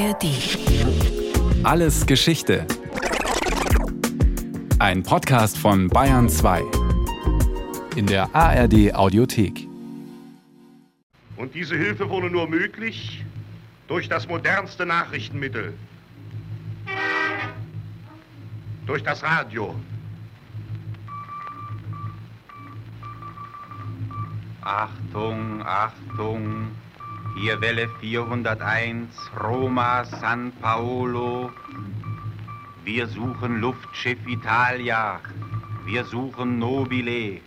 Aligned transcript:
ARD. 0.00 0.24
Alles 1.62 2.06
Geschichte. 2.06 2.66
Ein 4.78 5.02
Podcast 5.02 5.58
von 5.58 5.88
Bayern 5.88 6.26
2. 6.26 6.62
In 7.96 8.06
der 8.06 8.34
ARD 8.34 8.94
Audiothek. 8.94 9.68
Und 11.36 11.54
diese 11.54 11.76
Hilfe 11.76 12.08
wurde 12.08 12.30
nur 12.30 12.48
möglich 12.48 13.26
durch 13.88 14.08
das 14.08 14.26
modernste 14.26 14.86
Nachrichtenmittel. 14.86 15.74
Durch 18.86 19.02
das 19.02 19.22
Radio. 19.22 19.74
Achtung, 24.62 25.62
Achtung, 25.62 26.70
hier 27.36 27.60
Welle 27.60 27.88
401, 28.00 29.08
Roma, 29.42 30.04
San 30.04 30.52
Paolo. 30.60 31.50
Wir 32.84 33.06
suchen 33.06 33.60
Luftschiff 33.60 34.18
Italia. 34.26 35.20
Wir 35.86 36.04
suchen 36.04 36.58
Nobile. 36.58 37.40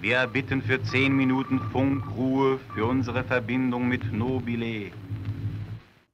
Wir 0.00 0.16
erbitten 0.16 0.62
für 0.62 0.82
zehn 0.82 1.16
Minuten 1.16 1.60
Funkruhe 1.72 2.58
für 2.74 2.86
unsere 2.86 3.24
Verbindung 3.24 3.88
mit 3.88 4.12
Nobile. 4.12 4.90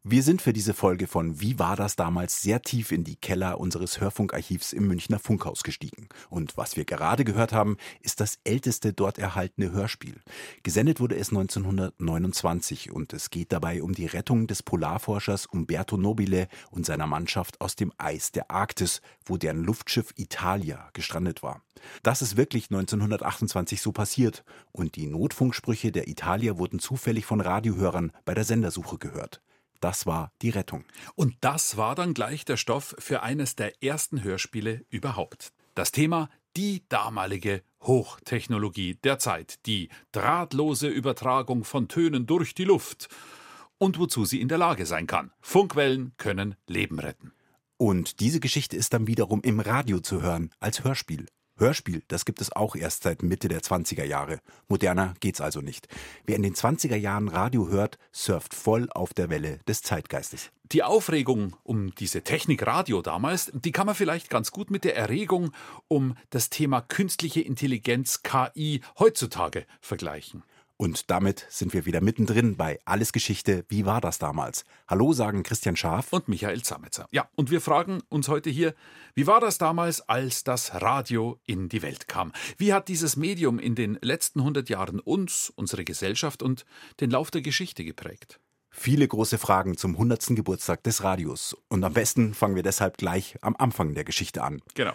Wir 0.04 0.24
sind 0.24 0.42
für 0.42 0.52
diese 0.52 0.74
Folge 0.74 1.06
von 1.06 1.40
Wie 1.40 1.60
war 1.60 1.76
das 1.76 1.94
damals 1.94 2.42
sehr 2.42 2.60
tief 2.60 2.90
in 2.90 3.04
die 3.04 3.14
Keller 3.14 3.60
unseres 3.60 4.00
Hörfunkarchivs 4.00 4.72
im 4.72 4.88
Münchner 4.88 5.20
Funkhaus 5.20 5.62
gestiegen. 5.62 6.08
Und 6.28 6.56
was 6.56 6.76
wir 6.76 6.84
gerade 6.84 7.22
gehört 7.22 7.52
haben, 7.52 7.76
ist 8.00 8.18
das 8.18 8.40
älteste 8.42 8.92
dort 8.92 9.18
erhaltene 9.18 9.70
Hörspiel. 9.70 10.16
Gesendet 10.64 10.98
wurde 10.98 11.14
es 11.14 11.28
1929 11.28 12.90
und 12.90 13.12
es 13.12 13.30
geht 13.30 13.52
dabei 13.52 13.80
um 13.80 13.94
die 13.94 14.06
Rettung 14.06 14.48
des 14.48 14.64
Polarforschers 14.64 15.46
Umberto 15.46 15.96
Nobile 15.96 16.48
und 16.72 16.84
seiner 16.84 17.06
Mannschaft 17.06 17.60
aus 17.60 17.76
dem 17.76 17.92
Eis 17.96 18.32
der 18.32 18.50
Arktis, 18.50 19.02
wo 19.24 19.36
deren 19.36 19.62
Luftschiff 19.62 20.12
Italia 20.16 20.90
gestrandet 20.94 21.44
war. 21.44 21.62
Das 22.02 22.22
ist 22.22 22.36
wirklich 22.36 22.72
1928 22.72 23.80
so 23.80 23.92
passiert 23.92 24.42
und 24.72 24.96
die 24.96 25.06
Notfunksprüche 25.06 25.92
der 25.92 26.08
Italia 26.08 26.58
wurden 26.58 26.80
zufällig 26.80 27.24
von 27.24 27.40
Radiohörern 27.40 28.10
bei 28.24 28.34
der 28.34 28.42
Sendersuche 28.42 28.98
gehört. 28.98 29.40
Das 29.82 30.06
war 30.06 30.30
die 30.42 30.50
Rettung. 30.50 30.84
Und 31.16 31.34
das 31.40 31.76
war 31.76 31.96
dann 31.96 32.14
gleich 32.14 32.44
der 32.44 32.56
Stoff 32.56 32.94
für 33.00 33.22
eines 33.22 33.56
der 33.56 33.82
ersten 33.82 34.22
Hörspiele 34.22 34.86
überhaupt. 34.90 35.52
Das 35.74 35.90
Thema 35.90 36.30
die 36.56 36.84
damalige 36.88 37.62
Hochtechnologie 37.82 38.94
der 39.02 39.18
Zeit, 39.18 39.66
die 39.66 39.88
drahtlose 40.12 40.86
Übertragung 40.86 41.64
von 41.64 41.88
Tönen 41.88 42.26
durch 42.26 42.54
die 42.54 42.64
Luft 42.64 43.08
und 43.78 43.98
wozu 43.98 44.24
sie 44.24 44.40
in 44.40 44.48
der 44.48 44.58
Lage 44.58 44.86
sein 44.86 45.08
kann. 45.08 45.32
Funkwellen 45.40 46.12
können 46.16 46.54
Leben 46.68 47.00
retten. 47.00 47.32
Und 47.76 48.20
diese 48.20 48.38
Geschichte 48.38 48.76
ist 48.76 48.92
dann 48.92 49.08
wiederum 49.08 49.40
im 49.42 49.58
Radio 49.58 49.98
zu 49.98 50.22
hören, 50.22 50.50
als 50.60 50.84
Hörspiel. 50.84 51.26
Hörspiel, 51.62 52.02
das 52.08 52.24
gibt 52.24 52.40
es 52.40 52.50
auch 52.50 52.74
erst 52.74 53.04
seit 53.04 53.22
Mitte 53.22 53.46
der 53.46 53.60
20er 53.62 54.04
Jahre. 54.04 54.40
Moderner 54.68 55.14
geht's 55.20 55.40
also 55.40 55.60
nicht. 55.60 55.86
Wer 56.26 56.34
in 56.34 56.42
den 56.42 56.54
20er 56.54 56.96
Jahren 56.96 57.28
Radio 57.28 57.68
hört, 57.68 57.98
surft 58.12 58.52
voll 58.52 58.90
auf 58.90 59.14
der 59.14 59.30
Welle 59.30 59.60
des 59.68 59.82
Zeitgeistes. 59.82 60.50
Die 60.72 60.82
Aufregung 60.82 61.54
um 61.62 61.94
diese 61.94 62.22
Technik 62.22 62.66
Radio 62.66 63.00
damals, 63.00 63.52
die 63.54 63.70
kann 63.70 63.86
man 63.86 63.94
vielleicht 63.94 64.28
ganz 64.28 64.50
gut 64.50 64.72
mit 64.72 64.82
der 64.82 64.96
Erregung 64.96 65.52
um 65.86 66.16
das 66.30 66.50
Thema 66.50 66.80
künstliche 66.80 67.42
Intelligenz 67.42 68.22
KI 68.22 68.80
heutzutage 68.98 69.64
vergleichen. 69.80 70.42
Und 70.82 71.12
damit 71.12 71.46
sind 71.48 71.74
wir 71.74 71.86
wieder 71.86 72.00
mittendrin 72.00 72.56
bei 72.56 72.80
Alles 72.84 73.12
Geschichte. 73.12 73.64
Wie 73.68 73.86
war 73.86 74.00
das 74.00 74.18
damals? 74.18 74.64
Hallo 74.88 75.12
sagen 75.12 75.44
Christian 75.44 75.76
Schaf 75.76 76.12
und 76.12 76.26
Michael 76.26 76.62
Zametzer. 76.62 77.06
Ja, 77.12 77.28
und 77.36 77.52
wir 77.52 77.60
fragen 77.60 78.00
uns 78.08 78.26
heute 78.26 78.50
hier, 78.50 78.74
wie 79.14 79.28
war 79.28 79.38
das 79.38 79.58
damals, 79.58 80.00
als 80.08 80.42
das 80.42 80.82
Radio 80.82 81.38
in 81.46 81.68
die 81.68 81.82
Welt 81.82 82.08
kam? 82.08 82.32
Wie 82.58 82.72
hat 82.72 82.88
dieses 82.88 83.14
Medium 83.14 83.60
in 83.60 83.76
den 83.76 83.96
letzten 84.02 84.40
100 84.40 84.68
Jahren 84.70 84.98
uns, 84.98 85.52
unsere 85.54 85.84
Gesellschaft 85.84 86.42
und 86.42 86.64
den 86.98 87.12
Lauf 87.12 87.30
der 87.30 87.42
Geschichte 87.42 87.84
geprägt? 87.84 88.40
Viele 88.68 89.06
große 89.06 89.38
Fragen 89.38 89.76
zum 89.76 89.92
100. 89.92 90.34
Geburtstag 90.34 90.82
des 90.82 91.04
Radios. 91.04 91.56
Und 91.68 91.84
am 91.84 91.92
besten 91.92 92.34
fangen 92.34 92.56
wir 92.56 92.64
deshalb 92.64 92.98
gleich 92.98 93.36
am 93.40 93.54
Anfang 93.56 93.94
der 93.94 94.02
Geschichte 94.02 94.42
an. 94.42 94.60
Genau. 94.74 94.94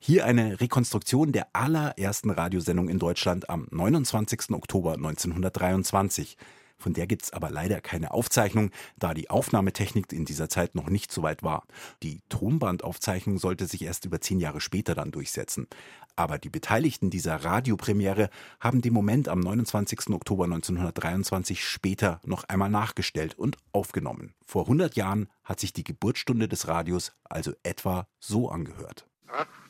Hier 0.00 0.24
eine 0.24 0.60
Rekonstruktion 0.60 1.32
der 1.32 1.48
allerersten 1.52 2.30
Radiosendung 2.30 2.88
in 2.88 3.00
Deutschland 3.00 3.50
am 3.50 3.66
29. 3.72 4.50
Oktober 4.52 4.94
1923. 4.94 6.36
Von 6.78 6.92
der 6.92 7.08
gibt's 7.08 7.32
aber 7.32 7.50
leider 7.50 7.80
keine 7.80 8.12
Aufzeichnung, 8.12 8.70
da 8.96 9.12
die 9.12 9.28
Aufnahmetechnik 9.28 10.12
in 10.12 10.24
dieser 10.24 10.48
Zeit 10.48 10.76
noch 10.76 10.88
nicht 10.88 11.10
so 11.10 11.24
weit 11.24 11.42
war. 11.42 11.64
Die 12.04 12.20
Tonbandaufzeichnung 12.28 13.38
sollte 13.38 13.66
sich 13.66 13.82
erst 13.82 14.04
über 14.04 14.20
zehn 14.20 14.38
Jahre 14.38 14.60
später 14.60 14.94
dann 14.94 15.10
durchsetzen. 15.10 15.66
Aber 16.14 16.38
die 16.38 16.48
Beteiligten 16.48 17.10
dieser 17.10 17.34
Radiopremiere 17.34 18.30
haben 18.60 18.80
den 18.80 18.92
Moment 18.92 19.28
am 19.28 19.40
29. 19.40 20.10
Oktober 20.10 20.44
1923 20.44 21.64
später 21.64 22.20
noch 22.24 22.44
einmal 22.44 22.70
nachgestellt 22.70 23.36
und 23.36 23.56
aufgenommen. 23.72 24.32
Vor 24.46 24.62
100 24.62 24.94
Jahren 24.94 25.28
hat 25.42 25.58
sich 25.58 25.72
die 25.72 25.84
Geburtsstunde 25.84 26.46
des 26.46 26.68
Radios 26.68 27.12
also 27.24 27.52
etwa 27.64 28.06
so 28.20 28.48
angehört. 28.48 29.08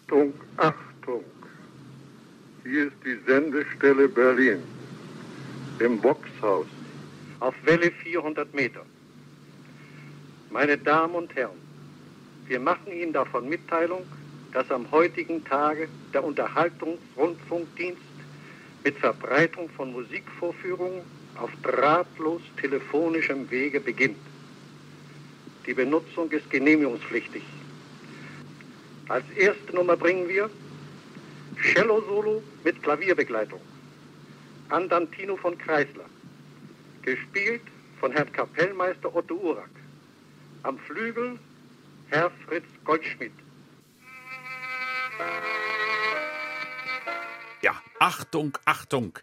Achtung, 0.08 0.32
Achtung. 0.56 1.24
Hier 2.64 2.86
ist 2.86 2.96
die 3.04 3.18
Sendestelle 3.26 4.08
Berlin. 4.08 4.62
Im 5.80 6.00
Boxhaus. 6.00 6.66
Auf 7.40 7.54
Welle 7.64 7.90
400 7.90 8.54
Meter. 8.54 8.80
Meine 10.50 10.78
Damen 10.78 11.14
und 11.14 11.34
Herren, 11.36 11.58
wir 12.46 12.58
machen 12.58 12.90
Ihnen 12.90 13.12
davon 13.12 13.50
Mitteilung, 13.50 14.06
dass 14.54 14.70
am 14.70 14.90
heutigen 14.90 15.44
Tage 15.44 15.88
der 16.14 16.24
Unterhaltungsrundfunkdienst 16.24 18.00
mit 18.84 18.96
Verbreitung 18.96 19.68
von 19.76 19.92
Musikvorführungen 19.92 21.02
auf 21.36 21.50
drahtlos 21.62 22.40
telefonischem 22.58 23.50
Wege 23.50 23.78
beginnt. 23.78 24.16
Die 25.66 25.74
Benutzung 25.74 26.30
ist 26.30 26.48
genehmigungspflichtig. 26.48 27.42
Als 29.08 29.24
erste 29.36 29.74
Nummer 29.74 29.96
bringen 29.96 30.28
wir 30.28 30.50
Cello-Solo 31.72 32.42
mit 32.62 32.82
Klavierbegleitung. 32.82 33.60
Andantino 34.68 35.36
von 35.36 35.56
Kreisler. 35.56 36.04
Gespielt 37.02 37.62
von 38.00 38.12
Herrn 38.12 38.30
Kapellmeister 38.30 39.14
Otto 39.14 39.34
Urak. 39.34 39.70
Am 40.62 40.78
Flügel 40.78 41.38
Herr 42.10 42.30
Fritz 42.46 42.66
Goldschmidt. 42.84 43.32
Ja, 47.62 47.72
Achtung, 47.98 48.56
Achtung. 48.66 49.18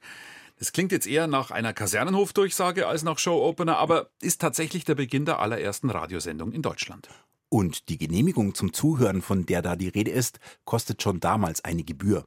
Das 0.57 0.71
klingt 0.71 0.91
jetzt 0.91 1.07
eher 1.07 1.27
nach 1.27 1.51
einer 1.51 1.73
Kasernenhofdurchsage 1.73 2.87
als 2.87 3.03
nach 3.03 3.19
Show-Opener, 3.19 3.77
aber 3.77 4.09
ist 4.21 4.41
tatsächlich 4.41 4.83
der 4.83 4.95
Beginn 4.95 5.25
der 5.25 5.39
allerersten 5.39 5.89
Radiosendung 5.89 6.51
in 6.53 6.61
Deutschland. 6.61 7.09
Und 7.55 7.87
die 7.87 7.97
Genehmigung 7.97 8.53
zum 8.53 8.73
Zuhören, 8.73 9.21
von 9.21 9.45
der 9.45 9.61
da 9.61 9.77
die 9.77 9.87
Rede 9.87 10.11
ist, 10.11 10.41
kostet 10.65 11.01
schon 11.01 11.21
damals 11.21 11.63
eine 11.63 11.85
Gebühr. 11.85 12.25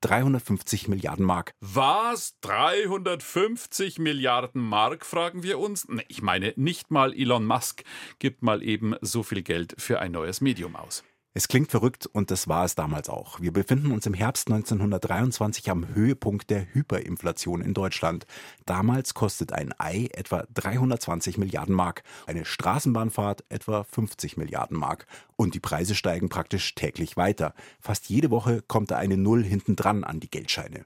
350 0.00 0.88
Milliarden 0.88 1.26
Mark. 1.26 1.52
Was? 1.60 2.38
350 2.40 3.98
Milliarden 3.98 4.62
Mark, 4.62 5.04
fragen 5.04 5.42
wir 5.42 5.58
uns? 5.58 5.86
Ich 6.08 6.22
meine, 6.22 6.54
nicht 6.56 6.90
mal 6.90 7.12
Elon 7.12 7.44
Musk 7.44 7.84
gibt 8.20 8.42
mal 8.42 8.62
eben 8.62 8.94
so 9.02 9.22
viel 9.22 9.42
Geld 9.42 9.74
für 9.76 9.98
ein 9.98 10.12
neues 10.12 10.40
Medium 10.40 10.76
aus. 10.76 11.04
Es 11.32 11.46
klingt 11.46 11.70
verrückt 11.70 12.06
und 12.06 12.32
das 12.32 12.48
war 12.48 12.64
es 12.64 12.74
damals 12.74 13.08
auch. 13.08 13.40
Wir 13.40 13.52
befinden 13.52 13.92
uns 13.92 14.04
im 14.04 14.14
Herbst 14.14 14.48
1923 14.48 15.70
am 15.70 15.94
Höhepunkt 15.94 16.50
der 16.50 16.66
Hyperinflation 16.74 17.60
in 17.60 17.72
Deutschland. 17.72 18.26
Damals 18.66 19.14
kostet 19.14 19.52
ein 19.52 19.72
Ei 19.78 20.08
etwa 20.12 20.44
320 20.52 21.38
Milliarden 21.38 21.72
Mark, 21.72 22.02
eine 22.26 22.44
Straßenbahnfahrt 22.44 23.44
etwa 23.48 23.84
50 23.84 24.38
Milliarden 24.38 24.76
Mark. 24.76 25.06
Und 25.36 25.54
die 25.54 25.60
Preise 25.60 25.94
steigen 25.94 26.30
praktisch 26.30 26.74
täglich 26.74 27.16
weiter. 27.16 27.54
Fast 27.78 28.08
jede 28.08 28.32
Woche 28.32 28.60
kommt 28.66 28.90
da 28.90 28.96
eine 28.96 29.16
Null 29.16 29.44
hintendran 29.44 30.02
an 30.02 30.18
die 30.18 30.30
Geldscheine. 30.30 30.84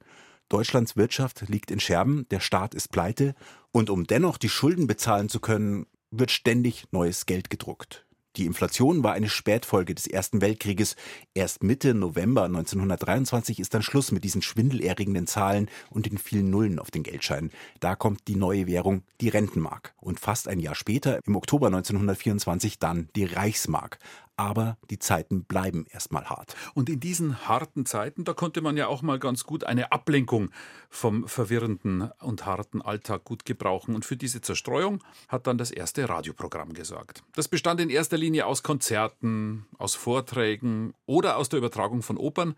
Deutschlands 0.51 0.95
Wirtschaft 0.95 1.49
liegt 1.49 1.71
in 1.71 1.81
Scherben, 1.81 2.29
der 2.31 2.41
Staat 2.41 2.75
ist 2.75 2.89
pleite 2.89 3.35
und 3.73 3.89
um 3.89 4.07
dennoch 4.07 4.37
die 4.37 4.51
Schulden 4.51 4.87
bezahlen 4.87 5.31
zu 5.31 5.41
können, 5.41 5.87
wird 6.11 6.31
ständig 6.31 6.85
neues 6.93 7.25
Geld 7.25 7.49
gedruckt. 7.49 8.05
Die 8.37 8.47
Inflation 8.47 9.05
war 9.05 9.13
eine 9.13 9.29
Spätfolge 9.29 9.95
des 9.95 10.09
Ersten 10.09 10.41
Weltkrieges. 10.41 10.97
Erst 11.35 11.63
Mitte 11.63 11.95
November 11.95 12.45
1923 12.45 13.61
ist 13.61 13.75
dann 13.75 13.83
Schluss 13.83 14.11
mit 14.11 14.25
diesen 14.25 14.43
schwindelerregenden 14.43 15.29
Zahlen 15.29 15.71
und 15.89 16.07
den 16.07 16.19
vielen 16.19 16.51
Nullen 16.51 16.81
auf 16.81 16.91
den 16.91 17.05
Geldscheinen. 17.05 17.53
Da 17.79 17.95
kommt 17.95 18.27
die 18.27 18.35
neue 18.35 18.67
Währung, 18.67 19.05
die 19.21 19.29
Rentenmark. 19.29 19.95
Und 20.01 20.19
fast 20.19 20.49
ein 20.49 20.59
Jahr 20.59 20.75
später, 20.75 21.21
im 21.25 21.37
Oktober 21.37 21.69
1924, 21.69 22.81
dann 22.81 23.09
die 23.15 23.25
Reichsmark. 23.25 24.01
Aber 24.37 24.79
die 24.91 24.99
Zeiten 24.99 25.45
bleiben 25.45 25.87
erstmal 25.89 26.25
hart. 26.27 26.57
Und 26.75 26.89
in 26.89 26.99
diesen 26.99 27.47
harten 27.47 27.87
Zeiten, 27.87 28.25
da 28.25 28.33
konnte 28.33 28.61
man 28.61 28.77
ja 28.77 28.89
auch 28.89 29.03
mal 29.03 29.19
ganz 29.19 29.45
gut 29.45 29.65
eine 29.65 29.93
Ablenkung 29.93 30.51
vom 30.91 31.29
verwirrenden 31.29 32.11
und 32.21 32.45
harten 32.45 32.83
Alltag 32.83 33.25
gut 33.25 33.45
gebrauchen. 33.45 33.95
Und 33.95 34.05
für 34.05 34.17
diese 34.17 34.41
Zerstreuung 34.41 35.03
hat 35.29 35.47
dann 35.47 35.59
das 35.59 35.71
erste 35.71 36.09
Radioprogramm 36.09 36.73
gesorgt. 36.73 37.23
Das 37.35 37.49
bestand 37.49 37.81
in 37.81 37.91
erster 37.91 38.17
Linie 38.17 38.47
aus 38.47 38.63
Konzerten, 38.63 39.67
aus 39.79 39.95
Vorträgen 39.95 40.95
oder 41.07 41.37
aus 41.37 41.49
der 41.49 41.59
Übertragung 41.59 42.03
von 42.03 42.17
Opern, 42.17 42.57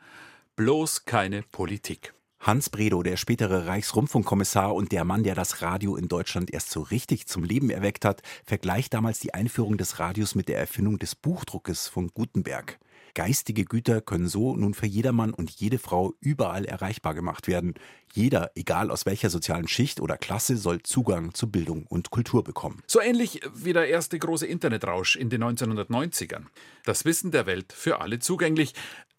bloß 0.56 1.05
keine 1.05 1.43
Politik. 1.43 2.16
Hans 2.47 2.71
Bredow, 2.71 3.03
der 3.03 3.17
spätere 3.17 3.67
Reichsrundfunkkommissar 3.67 4.73
und 4.73 4.93
der 4.93 5.05
Mann, 5.05 5.25
der 5.25 5.35
das 5.35 5.63
Radio 5.63 5.97
in 5.97 6.07
Deutschland 6.07 6.53
erst 6.53 6.71
so 6.71 6.81
richtig 6.81 7.27
zum 7.27 7.43
Leben 7.43 7.71
erweckt 7.71 8.05
hat, 8.05 8.23
vergleicht 8.45 8.95
damals 8.95 9.19
die 9.19 9.35
Einführung 9.35 9.79
des 9.79 9.99
Radios 9.99 10.37
mit 10.37 10.47
der 10.47 10.57
Erfindung 10.57 11.01
des 11.01 11.17
Buchdruckes 11.17 11.89
von 11.89 12.07
Gutenberg. 12.15 12.79
Geistige 13.17 13.65
Güter 13.65 14.03
können 14.03 14.29
so 14.29 14.55
nun 14.55 14.75
für 14.75 14.87
jedermann 14.87 15.33
und 15.33 15.51
jede 15.51 15.79
Frau 15.79 16.15
überall 16.21 16.67
erreichbar 16.67 17.15
gemacht 17.15 17.49
werden. 17.49 17.73
Jeder, 18.13 18.51
egal 18.55 18.91
aus 18.91 19.07
welcher 19.07 19.31
sozialen 19.31 19.67
Schicht 19.69 20.01
oder 20.01 20.19
Klasse, 20.19 20.57
soll 20.59 20.83
Zugang 20.83 21.33
zu 21.33 21.51
Bildung 21.51 21.87
und 21.87 22.11
Kultur 22.11 22.45
bekommen. 22.45 22.83
So 22.87 23.01
ähnlich 23.01 23.41
wie 23.55 23.73
der 23.73 23.89
erste 23.89 24.19
große 24.19 24.47
Internetrausch 24.47 25.17
in 25.17 25.31
den 25.31 25.43
1990ern. 25.43 26.45
Das 26.85 27.07
Wissen 27.07 27.31
der 27.31 27.47
Welt 27.47 27.73
für 27.73 28.03
alle 28.03 28.19
zugänglich 28.19 28.75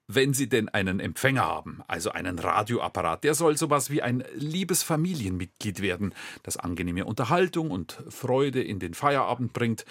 wenn 0.08 0.34
Sie 0.34 0.48
denn 0.48 0.70
einen 0.70 1.00
Empfänger 1.00 1.44
haben, 1.44 1.82
also 1.88 2.12
einen 2.12 2.40
Radioapparat, 2.40 3.24
der 3.24 3.34
soll 3.34 3.58
sowas 3.58 3.90
wie 3.90 4.02
ein 4.02 4.24
liebes 4.34 4.84
Familienmitglied 4.84 5.82
werden, 5.82 6.14
das 6.44 6.58
angenehme 6.58 7.06
Unterhaltung 7.06 7.72
und 7.72 8.04
Freude 8.10 8.64
in 8.64 8.80
den 8.80 8.94
Feierabend 8.94 9.54
bringt. 9.54 9.86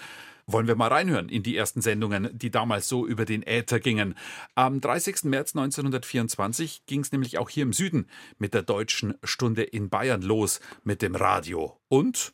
Wollen 0.49 0.67
wir 0.67 0.75
mal 0.75 0.87
reinhören 0.87 1.27
in 1.27 1.43
die 1.43 1.57
ersten 1.57 1.81
Sendungen, 1.81 2.29
die 2.31 2.49
damals 2.49 2.87
so 2.87 3.05
über 3.05 3.25
den 3.25 3.43
Äther 3.43 3.81
gingen. 3.81 4.15
Am 4.55 4.79
30. 4.79 5.25
März 5.25 5.55
1924 5.55 6.85
ging 6.85 7.01
es 7.01 7.11
nämlich 7.11 7.37
auch 7.37 7.49
hier 7.49 7.63
im 7.63 7.73
Süden 7.73 8.07
mit 8.37 8.53
der 8.53 8.63
deutschen 8.63 9.15
Stunde 9.23 9.63
in 9.63 9.89
Bayern 9.89 10.21
los 10.21 10.61
mit 10.83 11.01
dem 11.01 11.15
Radio. 11.15 11.81
Und 11.89 12.33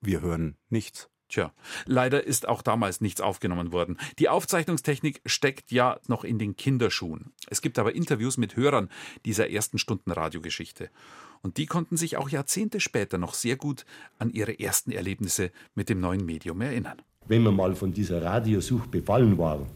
wir 0.00 0.20
hören 0.20 0.56
nichts. 0.68 1.10
Tja, 1.34 1.52
leider 1.86 2.22
ist 2.22 2.46
auch 2.46 2.62
damals 2.62 3.00
nichts 3.00 3.20
aufgenommen 3.20 3.72
worden. 3.72 3.98
Die 4.20 4.28
Aufzeichnungstechnik 4.28 5.20
steckt 5.26 5.72
ja 5.72 5.98
noch 6.06 6.22
in 6.22 6.38
den 6.38 6.56
Kinderschuhen. 6.56 7.32
Es 7.50 7.60
gibt 7.60 7.80
aber 7.80 7.96
Interviews 7.96 8.36
mit 8.36 8.54
Hörern 8.54 8.88
dieser 9.24 9.50
ersten 9.50 9.78
Stunden 9.78 10.12
Radiogeschichte. 10.12 10.90
Und 11.42 11.56
die 11.56 11.66
konnten 11.66 11.96
sich 11.96 12.18
auch 12.18 12.28
Jahrzehnte 12.28 12.78
später 12.78 13.18
noch 13.18 13.34
sehr 13.34 13.56
gut 13.56 13.84
an 14.20 14.30
ihre 14.30 14.60
ersten 14.60 14.92
Erlebnisse 14.92 15.50
mit 15.74 15.88
dem 15.88 15.98
neuen 15.98 16.24
Medium 16.24 16.60
erinnern. 16.60 17.02
Wenn 17.26 17.42
man 17.42 17.56
mal 17.56 17.74
von 17.74 17.92
dieser 17.92 18.22
Radiosucht 18.22 18.92
befallen 18.92 19.36
war, 19.36 19.66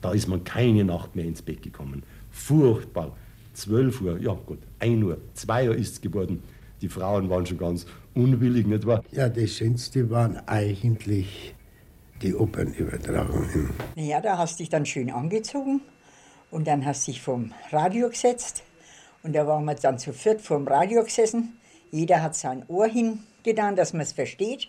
da 0.00 0.12
ist 0.12 0.26
man 0.26 0.42
keine 0.42 0.86
Nacht 0.86 1.14
mehr 1.16 1.26
ins 1.26 1.42
Bett 1.42 1.60
gekommen. 1.60 2.02
Furchtbar. 2.30 3.14
12 3.52 4.00
Uhr, 4.00 4.18
ja 4.20 4.32
gut, 4.32 4.60
1 4.78 5.04
Uhr, 5.04 5.18
2 5.34 5.68
Uhr 5.68 5.74
ist 5.74 5.92
es 5.92 6.00
geworden. 6.00 6.42
Die 6.80 6.88
Frauen 6.88 7.28
waren 7.28 7.44
schon 7.44 7.58
ganz 7.58 7.86
unwillig, 8.14 8.66
nicht 8.66 8.86
wahr? 8.86 9.02
Ja, 9.10 9.28
das 9.28 9.50
Schönste 9.50 10.10
waren 10.10 10.36
eigentlich 10.46 11.54
die 12.22 12.34
Opernübertragungen. 12.34 13.70
Ja, 13.96 14.20
da 14.20 14.38
hast 14.38 14.58
du 14.58 14.62
dich 14.62 14.70
dann 14.70 14.86
schön 14.86 15.10
angezogen 15.10 15.80
und 16.50 16.66
dann 16.66 16.84
hast 16.84 17.06
du 17.06 17.12
dich 17.12 17.20
vom 17.20 17.52
Radio 17.70 18.08
gesetzt 18.08 18.62
und 19.22 19.34
da 19.34 19.46
waren 19.46 19.64
wir 19.64 19.74
dann 19.74 19.98
zu 19.98 20.12
viert 20.12 20.40
vom 20.40 20.66
Radio 20.68 21.02
gesessen. 21.02 21.58
Jeder 21.90 22.22
hat 22.22 22.34
sein 22.34 22.64
Ohr 22.68 22.86
hingetan, 22.86 23.76
dass 23.76 23.92
man 23.92 24.02
es 24.02 24.12
versteht 24.12 24.68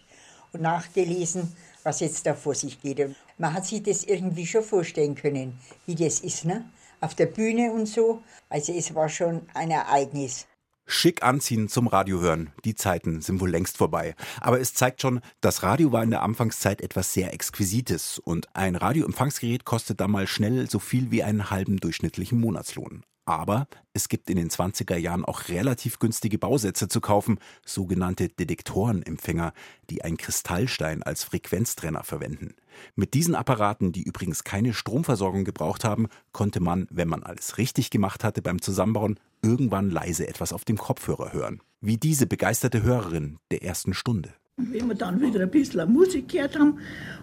und 0.51 0.61
nachgelesen, 0.61 1.55
was 1.83 1.99
jetzt 1.99 2.25
da 2.25 2.33
vor 2.33 2.55
sich 2.55 2.81
geht. 2.81 3.15
Man 3.37 3.53
hat 3.53 3.65
sich 3.65 3.83
das 3.83 4.03
irgendwie 4.03 4.45
schon 4.45 4.63
vorstellen 4.63 5.15
können, 5.15 5.57
wie 5.85 5.95
das 5.95 6.19
ist, 6.19 6.45
ne? 6.45 6.65
Auf 7.01 7.13
der 7.13 7.27
Bühne 7.27 7.71
und 7.71 7.87
so. 7.87 8.21
Also 8.49 8.73
es 8.73 8.95
war 8.95 9.09
schon 9.09 9.41
ein 9.53 9.69
Ereignis. 9.69 10.47
Schick 10.87 11.23
anziehen 11.23 11.67
zum 11.67 11.87
Radio 11.87 12.19
hören. 12.19 12.51
Die 12.63 12.75
Zeiten 12.75 13.21
sind 13.21 13.41
wohl 13.41 13.49
längst 13.49 13.77
vorbei. 13.77 14.15
Aber 14.39 14.59
es 14.59 14.73
zeigt 14.73 15.01
schon, 15.01 15.21
das 15.41 15.63
Radio 15.63 15.91
war 15.91 16.03
in 16.03 16.11
der 16.11 16.21
Anfangszeit 16.21 16.81
etwas 16.81 17.13
sehr 17.13 17.33
Exquisites 17.33 18.19
und 18.19 18.55
ein 18.55 18.75
Radioempfangsgerät 18.75 19.65
kostet 19.65 19.99
da 19.99 20.07
mal 20.07 20.27
schnell 20.27 20.69
so 20.69 20.79
viel 20.79 21.09
wie 21.09 21.23
einen 21.23 21.49
halben 21.49 21.77
durchschnittlichen 21.77 22.39
Monatslohn. 22.39 23.03
Aber 23.25 23.67
es 23.93 24.07
gibt 24.07 24.29
in 24.29 24.37
den 24.37 24.49
20er 24.49 24.97
Jahren 24.97 25.25
auch 25.25 25.47
relativ 25.49 25.97
günstige 25.97 26.37
Bausätze 26.37 26.87
zu 26.87 27.01
kaufen, 27.01 27.39
sogenannte 27.65 28.29
Detektorenempfänger, 28.29 29.53
die 29.89 30.03
einen 30.03 30.17
Kristallstein 30.17 31.01
als 31.01 31.23
Frequenztrenner 31.23 32.03
verwenden. 32.03 32.53
Mit 32.95 33.15
diesen 33.15 33.33
Apparaten, 33.33 33.91
die 33.91 34.03
übrigens 34.03 34.43
keine 34.43 34.73
Stromversorgung 34.73 35.43
gebraucht 35.43 35.83
haben, 35.83 36.07
konnte 36.33 36.59
man, 36.59 36.87
wenn 36.91 37.07
man 37.07 37.23
alles 37.23 37.57
richtig 37.57 37.89
gemacht 37.89 38.23
hatte 38.23 38.43
beim 38.43 38.61
Zusammenbauen, 38.61 39.19
irgendwann 39.41 39.89
leise 39.89 40.27
etwas 40.27 40.53
auf 40.53 40.63
dem 40.63 40.77
Kopfhörer 40.77 41.33
hören. 41.33 41.61
Wie 41.81 41.97
diese 41.97 42.27
begeisterte 42.27 42.83
Hörerin 42.83 43.39
der 43.49 43.63
ersten 43.63 43.93
Stunde. 43.93 44.33
Wenn 44.57 44.87
wir 44.87 44.95
dann 44.95 45.19
wieder 45.19 45.41
ein 45.41 45.51
bisschen 45.51 45.91
Musik 45.91 46.29
gehört 46.29 46.57
haben 46.57 46.77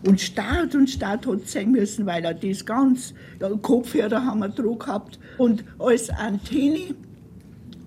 und 0.07 0.21
Start 0.21 0.75
und 0.75 0.91
Start 0.91 1.27
hat 1.27 1.49
sein 1.49 1.73
müssen, 1.73 2.05
weil 2.05 2.23
er 2.27 2.35
das 2.35 2.67
ganz, 2.67 3.15
ja, 3.41 3.49
Kopfhörer 3.49 4.27
haben 4.27 4.41
wir 4.41 4.51
drauf 4.51 4.81
gehabt 4.81 5.19
und 5.39 5.65
als 5.79 6.11
Antenne 6.11 6.95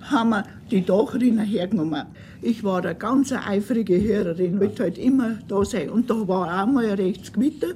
haben 0.02 0.30
wir 0.32 0.46
die 0.72 0.84
Dachrinne 0.84 1.44
hergenommen. 1.44 2.08
Ich 2.42 2.64
war 2.64 2.84
eine 2.84 2.96
ganz 2.96 3.32
eifrige 3.34 4.02
Hörerin, 4.02 4.60
wollte 4.60 4.82
halt 4.82 4.98
immer 4.98 5.38
da 5.48 5.64
sein. 5.64 5.92
Und 5.92 6.10
da 6.10 6.28
war 6.28 6.64
auch 6.64 6.66
mal 6.66 6.88
rechts 6.88 7.32
Gewitter. 7.32 7.74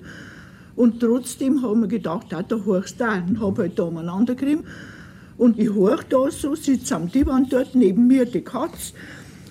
Und 0.76 1.00
trotzdem 1.00 1.62
haben 1.62 1.82
wir 1.82 1.88
gedacht, 1.88 2.34
ah, 2.34 2.42
da 2.42 2.56
horchst 2.66 3.00
du 3.00 3.06
auch. 3.06 3.28
Und 3.28 3.40
habe 3.42 3.62
halt 3.62 3.78
da 3.78 3.84
umeinander 3.84 4.34
gekriegt. 4.34 4.64
Und 5.38 5.60
ich 5.60 5.70
horch 5.70 6.04
da 6.10 6.32
so, 6.32 6.56
sitze 6.56 6.96
am 6.96 7.12
Divan 7.12 7.48
dort, 7.48 7.76
neben 7.76 8.08
mir 8.08 8.26
die 8.26 8.42
Katze. 8.42 8.94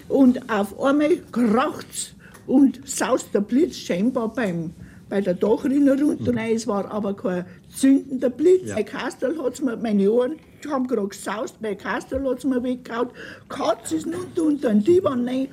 Und 0.09 0.51
auf 0.51 0.81
einmal 0.81 1.17
kracht's 1.33 2.15
und 2.47 2.81
saust 2.89 3.35
der 3.35 3.41
Blitz 3.41 3.77
scheinbar 3.77 4.33
beim, 4.33 4.73
bei 5.09 5.21
der 5.21 5.35
Dachrinne 5.35 6.01
runter. 6.01 6.33
Mhm. 6.33 6.37
Nein, 6.37 6.55
es 6.55 6.67
war 6.67 6.91
aber 6.91 7.15
kein 7.15 7.45
zündender 7.75 8.31
Blitz. 8.31 8.69
Ja. 8.69 8.77
Mein 8.77 8.87
Kastel 8.87 9.43
hat's 9.43 9.61
mir, 9.61 9.77
meine 9.77 10.11
Ohren 10.11 10.37
haben 10.69 10.87
gerade 10.87 11.09
gesaust, 11.09 11.57
mein 11.61 11.79
Kastel 11.79 12.25
hat's 12.29 12.45
mir 12.45 12.63
weggehauen. 12.63 13.11
Katz 13.49 13.93
ist 13.93 14.07
unter, 14.07 14.43
unter 14.43 14.71
den 14.71 14.83
Divan 14.83 15.29
rein. 15.29 15.49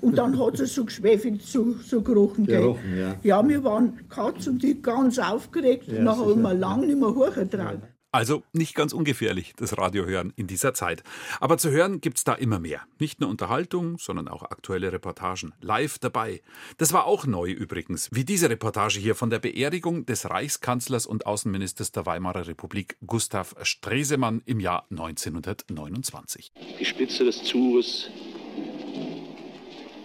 Und 0.00 0.16
dann 0.16 0.38
hat 0.38 0.58
es 0.58 0.74
so 0.74 0.84
geschwefelt, 0.86 1.42
so, 1.42 1.74
so 1.86 2.00
gerochen. 2.00 2.46
gerochen 2.46 2.98
ja. 2.98 3.16
ja, 3.22 3.46
wir 3.46 3.62
waren 3.62 3.98
Katz 4.08 4.46
und 4.46 4.64
ich 4.64 4.82
ganz 4.82 5.18
aufgeregt. 5.18 5.88
Ja, 5.88 6.02
Nachher 6.02 6.26
haben 6.26 6.42
wir 6.42 6.54
lange 6.54 6.86
nicht 6.86 6.98
mehr 6.98 7.14
hochgetragen. 7.14 7.82
Also 8.12 8.42
nicht 8.52 8.74
ganz 8.74 8.92
ungefährlich, 8.92 9.52
das 9.56 9.78
Radio 9.78 10.04
hören 10.04 10.32
in 10.34 10.48
dieser 10.48 10.74
Zeit. 10.74 11.04
Aber 11.38 11.58
zu 11.58 11.70
hören 11.70 12.00
gibt's 12.00 12.24
da 12.24 12.34
immer 12.34 12.58
mehr. 12.58 12.82
Nicht 12.98 13.20
nur 13.20 13.30
Unterhaltung, 13.30 13.98
sondern 13.98 14.26
auch 14.26 14.42
aktuelle 14.42 14.92
Reportagen. 14.92 15.52
Live 15.60 16.00
dabei. 16.00 16.42
Das 16.78 16.92
war 16.92 17.06
auch 17.06 17.24
neu 17.26 17.50
übrigens, 17.50 18.08
wie 18.10 18.24
diese 18.24 18.50
Reportage 18.50 18.98
hier 18.98 19.14
von 19.14 19.30
der 19.30 19.38
Beerdigung 19.38 20.06
des 20.06 20.28
Reichskanzlers 20.28 21.06
und 21.06 21.26
Außenministers 21.26 21.92
der 21.92 22.04
Weimarer 22.04 22.48
Republik 22.48 22.96
Gustav 23.06 23.54
Stresemann 23.62 24.42
im 24.44 24.58
Jahr 24.58 24.86
1929. 24.90 26.50
Die 26.80 26.84
Spitze 26.84 27.24
des 27.24 27.44
Zuges, 27.44 28.10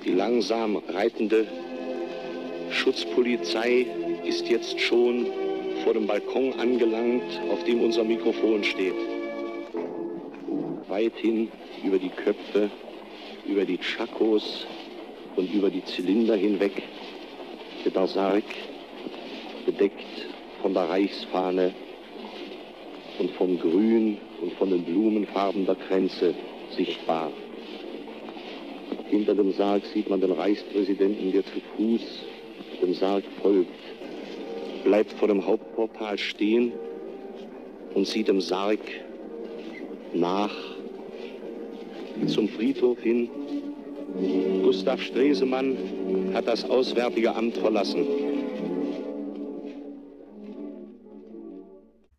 die 0.04 0.12
langsam 0.12 0.76
reitende 0.76 1.48
Schutzpolizei 2.70 3.88
ist 4.26 4.48
jetzt 4.48 4.80
schon 4.80 5.26
vor 5.86 5.94
dem 5.94 6.08
Balkon 6.08 6.52
angelangt, 6.60 7.40
auf 7.52 7.64
dem 7.64 7.82
unser 7.82 8.04
Mikrofon 8.04 8.64
steht. 8.64 8.96
Weithin 10.88 11.50
über 11.84 12.00
die 12.00 12.10
Köpfe, 12.10 12.72
über 13.46 13.66
die 13.66 13.78
Chakos 13.78 14.66
und 15.36 15.54
über 15.54 15.70
die 15.70 15.86
Zylinder 15.86 16.36
hinweg 16.36 16.82
der 17.86 18.08
Sarg, 18.08 18.44
bedeckt 19.68 20.28
von 20.64 20.74
der 20.74 20.90
Reichsfahne 20.90 21.72
und 23.20 23.30
vom 23.32 23.60
Grün 23.60 24.18
und 24.42 24.54
von 24.54 24.72
den 24.72 24.84
Blumenfarben 24.84 25.68
der 25.68 25.76
Kränze 25.76 26.34
sichtbar. 26.72 27.32
Hinter 29.12 29.36
dem 29.36 29.54
Sarg 29.54 29.86
sieht 29.94 30.10
man 30.10 30.20
den 30.20 30.32
Reichspräsidenten, 30.32 31.32
der 31.32 31.46
zu 31.46 31.62
Fuß 31.78 32.02
dem 32.82 32.96
Sarg 32.96 33.24
folgt 33.44 33.85
bleibt 34.86 35.12
vor 35.14 35.28
dem 35.28 35.46
Hauptportal 35.46 36.18
stehen 36.18 36.72
und 37.94 38.08
sieht 38.08 38.30
dem 38.30 38.40
Sarg 38.40 38.80
nach 40.14 40.56
zum 42.28 42.48
Friedhof 42.48 43.00
hin. 43.02 43.30
Gustav 44.64 45.02
Stresemann 45.02 45.76
hat 46.34 46.48
das 46.48 46.70
Auswärtige 46.70 47.36
Amt 47.36 47.58
verlassen. 47.58 48.06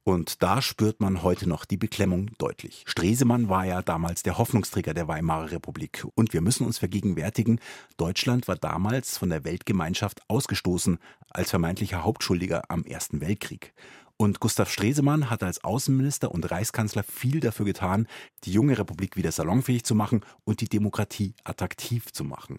Und 0.08 0.40
da 0.44 0.62
spürt 0.62 1.00
man 1.00 1.24
heute 1.24 1.48
noch 1.48 1.64
die 1.64 1.76
Beklemmung 1.76 2.30
deutlich. 2.38 2.84
Stresemann 2.86 3.48
war 3.48 3.66
ja 3.66 3.82
damals 3.82 4.22
der 4.22 4.38
Hoffnungsträger 4.38 4.94
der 4.94 5.08
Weimarer 5.08 5.50
Republik. 5.50 6.06
Und 6.14 6.32
wir 6.32 6.42
müssen 6.42 6.64
uns 6.64 6.78
vergegenwärtigen, 6.78 7.58
Deutschland 7.96 8.46
war 8.46 8.54
damals 8.54 9.18
von 9.18 9.30
der 9.30 9.42
Weltgemeinschaft 9.42 10.20
ausgestoßen 10.28 10.98
als 11.30 11.50
vermeintlicher 11.50 12.04
Hauptschuldiger 12.04 12.70
am 12.70 12.84
Ersten 12.84 13.20
Weltkrieg. 13.20 13.74
Und 14.16 14.38
Gustav 14.38 14.70
Stresemann 14.70 15.28
hat 15.28 15.42
als 15.42 15.64
Außenminister 15.64 16.30
und 16.30 16.48
Reichskanzler 16.50 17.02
viel 17.02 17.40
dafür 17.40 17.66
getan, 17.66 18.06
die 18.44 18.52
junge 18.52 18.78
Republik 18.78 19.16
wieder 19.16 19.32
salonfähig 19.32 19.82
zu 19.82 19.96
machen 19.96 20.20
und 20.44 20.60
die 20.60 20.68
Demokratie 20.68 21.34
attraktiv 21.42 22.12
zu 22.12 22.22
machen. 22.22 22.58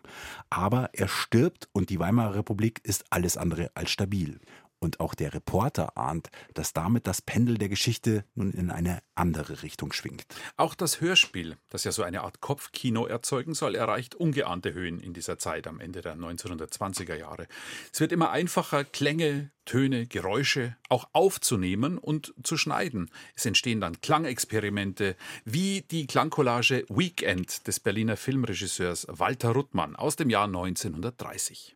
Aber 0.49 0.89
er 0.91 1.07
stirbt 1.07 1.69
und 1.71 1.89
die 1.91 1.99
Weimarer 1.99 2.35
Republik 2.35 2.81
ist 2.83 3.05
alles 3.09 3.37
andere 3.37 3.71
als 3.73 3.89
stabil. 3.89 4.41
Und 4.79 4.99
auch 4.99 5.15
der 5.15 5.33
Reporter 5.33 5.97
ahnt, 5.97 6.29
dass 6.53 6.73
damit 6.73 7.07
das 7.07 7.21
Pendel 7.21 7.57
der 7.57 7.69
Geschichte 7.69 8.25
nun 8.35 8.51
in 8.51 8.69
eine 8.69 9.01
andere 9.15 9.63
Richtung 9.63 9.91
schwingt. 9.91 10.25
Auch 10.55 10.75
das 10.75 11.01
Hörspiel, 11.01 11.57
das 11.69 11.83
ja 11.83 11.91
so 11.91 12.03
eine 12.03 12.21
Art 12.21 12.41
Kopfkino 12.41 13.07
erzeugen 13.07 13.55
soll, 13.55 13.75
erreicht 13.75 14.13
ungeahnte 14.13 14.73
Höhen 14.73 14.99
in 14.99 15.13
dieser 15.13 15.39
Zeit 15.39 15.65
am 15.65 15.79
Ende 15.79 16.01
der 16.01 16.15
1920er 16.15 17.15
Jahre. 17.15 17.47
Es 17.91 17.99
wird 17.99 18.11
immer 18.11 18.29
einfacher, 18.29 18.83
Klänge, 18.83 19.51
Töne, 19.65 20.07
Geräusche 20.07 20.77
auch 20.89 21.09
aufzunehmen 21.13 21.97
und 21.97 22.33
zu 22.43 22.55
schneiden. 22.57 23.09
Es 23.35 23.45
entstehen 23.45 23.81
dann 23.81 23.99
Klangexperimente, 24.01 25.15
wie 25.43 25.81
die 25.81 26.07
Klangcollage 26.07 26.85
Weekend 26.89 27.67
des 27.67 27.79
Berliner 27.79 28.15
Filmregisseurs 28.15 29.07
Walter 29.09 29.49
Ruttmann 29.49 29.95
aus 29.95 30.15
dem 30.15 30.29
Jahr 30.29 30.45
1930. 30.45 31.75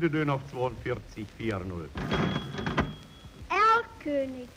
Bitte 0.00 0.12
Döner 0.12 0.32
auf 0.32 0.46
42, 0.50 1.26
4-0. 1.38 1.88
Erlkönig. 3.50 4.48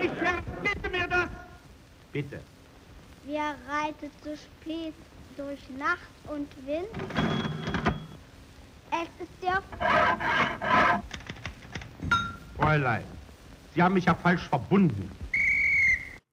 Ich 0.00 0.10
verbitte 0.12 0.90
mir 0.90 1.06
das! 1.08 1.28
Bitte. 2.10 2.40
Wer 3.26 3.54
reitet 3.68 4.12
so 4.24 4.30
spät 4.34 4.94
durch 5.36 5.60
Nacht 5.78 5.98
und 6.28 6.48
Wind? 6.66 6.88
Es 8.92 9.22
ist 9.22 9.42
der 9.42 9.62
Fräulein, 12.56 13.04
Sie 13.74 13.82
haben 13.82 13.92
mich 13.92 14.06
ja 14.06 14.14
falsch 14.14 14.48
verbunden. 14.48 15.10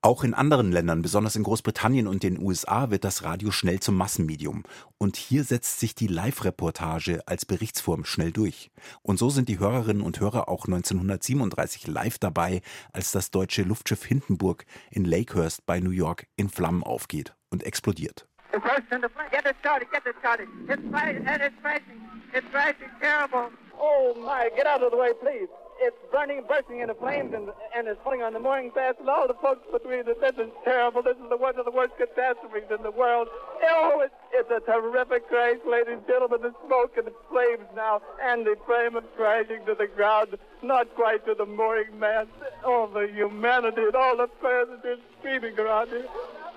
Auch 0.06 0.26
in 0.26 0.34
anderen 0.34 0.74
Ländern, 0.74 1.02
besonders 1.02 1.38
in 1.38 1.44
Großbritannien 1.44 2.08
und 2.08 2.24
den 2.24 2.38
USA, 2.38 2.90
wird 2.90 3.06
das 3.06 3.24
Radio 3.24 3.52
schnell 3.52 3.80
zum 3.80 3.96
Massenmedium. 3.96 4.64
Und 4.98 5.16
hier 5.16 5.46
setzt 5.46 5.80
sich 5.80 5.96
die 5.96 6.08
Live-Reportage 6.08 7.22
als 7.26 7.46
Berichtsform 7.46 8.04
schnell 8.04 8.34
durch. 8.34 8.70
Und 9.02 9.18
so 9.18 9.30
sind 9.30 9.48
die 9.48 9.60
Hörerinnen 9.60 10.04
und 10.04 10.20
Hörer 10.20 10.50
auch 10.50 10.66
1937 10.66 11.88
live 11.88 12.20
dabei, 12.20 12.62
als 12.92 13.14
das 13.14 13.32
deutsche 13.32 13.64
Luftschiff 13.64 14.04
Hindenburg 14.04 14.66
in 14.92 15.06
Lakehurst 15.06 15.66
bei 15.66 15.80
New 15.80 15.92
York 15.92 16.28
in 16.36 16.50
Flammen 16.50 16.84
aufgeht 16.84 17.34
und 17.50 17.64
explodiert. 17.64 18.28
It 18.54 18.62
bursts 18.62 18.92
into 18.92 19.08
flames. 19.08 19.32
Get 19.32 19.46
it 19.46 19.56
started, 19.62 19.90
get 19.90 20.06
it 20.06 20.16
started. 20.20 20.50
It's 20.68 20.84
fighting 20.92 21.26
and 21.26 21.42
it's 21.42 21.56
crashing. 21.62 22.02
It's 22.34 22.46
crashing 22.52 22.92
terrible. 23.00 23.52
Oh 23.80 24.14
my, 24.18 24.50
get 24.54 24.68
out 24.68 24.84
of 24.84 24.92
the 24.92 24.98
way, 24.98 25.14
please. 25.22 25.48
It's 25.80 25.98
burning, 26.12 26.44
bursting 26.48 26.80
into 26.80 26.94
flames 26.94 27.34
and, 27.34 27.50
and 27.76 27.88
it's 27.88 28.00
putting 28.04 28.22
on 28.22 28.34
the 28.34 28.40
mooring 28.40 28.72
fast 28.72 29.00
and 29.00 29.10
all 29.10 29.28
the 29.28 29.34
folks 29.36 29.66
between 29.72 30.00
it. 30.08 30.22
This 30.22 30.36
is 30.38 30.52
terrible. 30.64 31.02
This 31.02 31.18
is 31.18 31.30
the 31.30 31.38
one 31.38 31.58
of 31.60 31.66
the 31.66 31.72
worst 31.72 31.94
catastrophes 31.98 32.70
in 32.70 32.84
the 32.84 32.92
world. 32.92 33.28
Oh, 33.64 34.02
it's, 34.04 34.14
it's 34.32 34.50
a 34.52 34.60
terrific 34.60 35.28
crash, 35.28 35.58
ladies 35.68 35.96
and 35.98 36.08
gentlemen. 36.08 36.42
The 36.42 36.54
smoke 36.66 36.96
and 36.98 37.08
the 37.08 37.14
flames 37.30 37.68
now 37.76 38.02
and 38.24 38.46
the 38.46 38.56
flame 38.66 38.96
is 38.96 39.04
crashing 39.18 39.66
to 39.66 39.76
the 39.76 39.88
ground, 39.88 40.38
not 40.62 40.94
quite 40.96 41.26
to 41.26 41.36
the 41.36 41.46
mooring 41.46 42.00
mast. 42.00 42.30
All 42.64 42.88
the 42.88 43.08
humanity 43.08 43.82
and 43.82 43.96
all 43.96 44.18
the 44.18 44.28
passengers 44.42 45.00
screaming 45.20 45.60
around 45.60 45.90
here. 45.90 46.08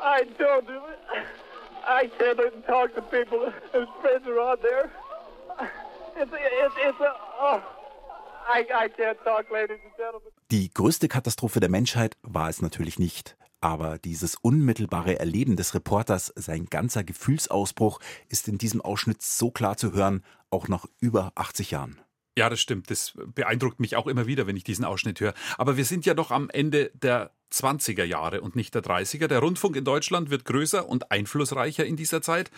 I 0.00 0.25
don't. 0.38 0.68
I 1.87 2.06
can't 2.18 2.38
even 2.38 2.62
talk 2.62 2.94
to 2.96 3.02
people 3.02 3.50
whose 3.73 3.88
friends 4.00 4.26
are 4.26 4.40
on 4.40 4.58
there. 4.62 4.90
It's, 6.18 6.32
it's, 6.32 6.75
it's 6.78 7.00
a, 7.00 7.12
oh, 7.38 7.62
Die 10.50 10.70
größte 10.70 11.08
Katastrophe 11.08 11.60
der 11.60 11.68
Menschheit 11.68 12.16
war 12.22 12.48
es 12.48 12.62
natürlich 12.62 12.98
nicht. 12.98 13.36
Aber 13.60 13.98
dieses 13.98 14.36
unmittelbare 14.36 15.18
Erleben 15.18 15.56
des 15.56 15.74
Reporters, 15.74 16.32
sein 16.36 16.66
ganzer 16.66 17.02
Gefühlsausbruch, 17.04 18.00
ist 18.28 18.48
in 18.48 18.58
diesem 18.58 18.80
Ausschnitt 18.80 19.22
so 19.22 19.50
klar 19.50 19.76
zu 19.76 19.92
hören, 19.92 20.22
auch 20.50 20.68
nach 20.68 20.86
über 21.00 21.32
80 21.34 21.72
Jahren. 21.72 22.00
Ja, 22.38 22.50
das 22.50 22.60
stimmt. 22.60 22.90
Das 22.90 23.14
beeindruckt 23.34 23.80
mich 23.80 23.96
auch 23.96 24.06
immer 24.06 24.26
wieder, 24.26 24.46
wenn 24.46 24.56
ich 24.56 24.64
diesen 24.64 24.84
Ausschnitt 24.84 25.20
höre. 25.20 25.34
Aber 25.56 25.76
wir 25.76 25.84
sind 25.86 26.04
ja 26.04 26.14
doch 26.14 26.30
am 26.30 26.50
Ende 26.50 26.90
der 26.94 27.32
20er 27.52 28.04
Jahre 28.04 28.42
und 28.42 28.56
nicht 28.56 28.74
der 28.74 28.82
30er. 28.82 29.26
Der 29.26 29.38
Rundfunk 29.38 29.74
in 29.74 29.84
Deutschland 29.84 30.30
wird 30.30 30.44
größer 30.44 30.86
und 30.86 31.10
einflussreicher 31.10 31.86
in 31.86 31.96
dieser 31.96 32.20
Zeit. 32.20 32.50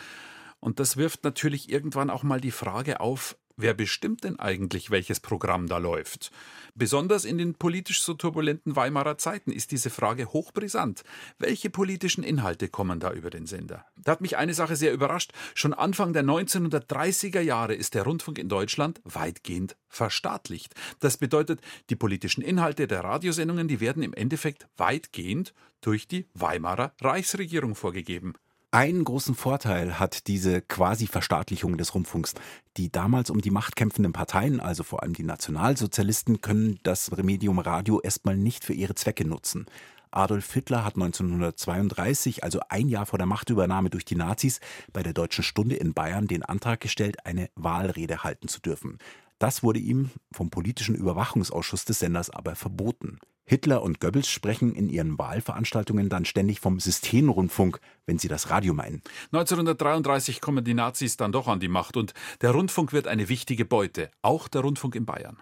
Und 0.61 0.81
das 0.81 0.97
wirft 0.97 1.23
natürlich 1.23 1.71
irgendwann 1.71 2.11
auch 2.11 2.25
mal 2.25 2.41
die 2.41 2.51
Frage 2.51 3.01
auf, 3.01 3.37
wer 3.59 3.75
bestimmt 3.75 4.25
denn 4.25 4.39
eigentlich, 4.39 4.91
welches 4.91 5.21
Programm 5.21 5.67
da 5.67 5.77
läuft? 5.77 6.31
Besonders 6.75 7.25
in 7.25 7.37
den 7.39 7.55
politisch 7.55 8.03
so 8.03 8.15
turbulenten 8.15 8.77
Weimarer 8.77 9.19
Zeiten 9.19 9.51
ist 9.53 9.73
diese 9.73 9.91
Frage 9.91 10.33
hochbrisant. 10.33 11.03
Welche 11.39 11.69
politischen 11.69 12.23
Inhalte 12.25 12.69
kommen 12.69 13.01
da 13.01 13.13
über 13.13 13.31
den 13.31 13.47
Sender? 13.47 13.85
Da 13.97 14.13
hat 14.13 14.21
mich 14.21 14.37
eine 14.37 14.55
Sache 14.55 14.77
sehr 14.77 14.93
überrascht. 14.93 15.33
Schon 15.55 15.75
Anfang 15.75 16.13
der 16.13 16.23
1930er 16.23 17.41
Jahre 17.41 17.75
ist 17.75 17.95
der 17.95 18.05
Rundfunk 18.05 18.39
in 18.39 18.49
Deutschland 18.49 19.01
weitgehend 19.05 19.77
verstaatlicht. 19.89 20.75
Das 21.01 21.17
bedeutet, 21.17 21.61
die 21.91 21.97
politischen 21.97 22.43
Inhalte 22.43 22.87
der 22.87 23.03
Radiosendungen, 23.03 23.69
die 23.69 23.81
werden 23.81 24.03
im 24.03 24.15
Endeffekt 24.15 24.69
weitgehend 24.77 25.53
durch 25.81 26.07
die 26.07 26.27
Weimarer 26.35 26.93
Reichsregierung 27.01 27.75
vorgegeben. 27.75 28.35
Einen 28.71 29.03
großen 29.05 29.35
Vorteil 29.35 29.99
hat 29.99 30.27
diese 30.27 30.61
Quasi-Verstaatlichung 30.61 31.79
des 31.79 31.95
Rundfunks. 31.95 32.35
Die 32.77 32.93
damals 32.93 33.31
um 33.31 33.41
die 33.41 33.51
Macht 33.51 33.77
kämpfenden 33.77 34.13
Parteien, 34.13 34.61
also 34.61 34.83
vor 34.83 35.03
allem 35.03 35.15
die 35.15 35.23
Nationalsozialisten, 35.23 36.43
können 36.43 36.79
das 36.83 37.11
Medium 37.17 37.61
Radio 37.61 37.99
erstmal 38.03 38.37
nicht 38.37 38.67
für 38.67 38.75
ihre 38.75 38.95
Zwecke 38.95 39.27
nutzen. 39.27 39.65
Adolf 40.11 40.53
Hitler 40.53 40.85
hat 40.85 40.97
1932, 40.97 42.45
also 42.45 42.61
ein 42.69 42.91
Jahr 42.91 43.07
vor 43.07 43.19
der 43.19 43.27
Machtübernahme 43.27 43.89
durch 43.89 44.05
die 44.05 44.17
Nazis, 44.17 44.61
bei 44.93 45.03
der 45.03 45.15
Deutschen 45.15 45.45
Stunde 45.45 45.77
in 45.77 45.95
Bayern 45.95 46.27
den 46.27 46.43
Antrag 46.43 46.81
gestellt, 46.81 47.25
eine 47.25 47.49
Wahlrede 47.55 48.23
halten 48.23 48.49
zu 48.49 48.61
dürfen. 48.61 48.99
Das 49.39 49.63
wurde 49.63 49.81
ihm 49.81 50.11
vom 50.31 50.51
politischen 50.51 50.95
Überwachungsausschuss 50.95 51.87
des 51.87 52.01
Senders 52.01 52.29
aber 52.29 52.55
verboten. 52.55 53.19
Hitler 53.49 53.83
und 53.83 53.99
Goebbels 53.99 54.29
sprechen 54.29 54.75
in 54.75 54.91
ihren 54.91 55.19
Wahlveranstaltungen 55.19 56.11
dann 56.11 56.27
ständig 56.27 56.61
vom 56.61 56.81
Systemrundfunk, 56.81 57.81
wenn 58.05 58.19
sie 58.19 58.29
das 58.29 58.51
Radio 58.51 58.75
meinen. 58.75 59.01
1933 59.33 60.43
kommen 60.43 60.65
die 60.65 60.75
Nazis 60.75 61.17
dann 61.17 61.33
doch 61.33 61.49
an 61.49 61.59
die 61.59 61.69
Macht 61.69 61.97
und 61.97 62.13
der 62.43 62.51
Rundfunk 62.51 62.93
wird 62.93 63.09
eine 63.09 63.31
wichtige 63.31 63.65
Beute, 63.65 64.11
auch 64.21 64.49
der 64.49 64.61
Rundfunk 64.61 64.95
in 64.95 65.07
Bayern. 65.07 65.39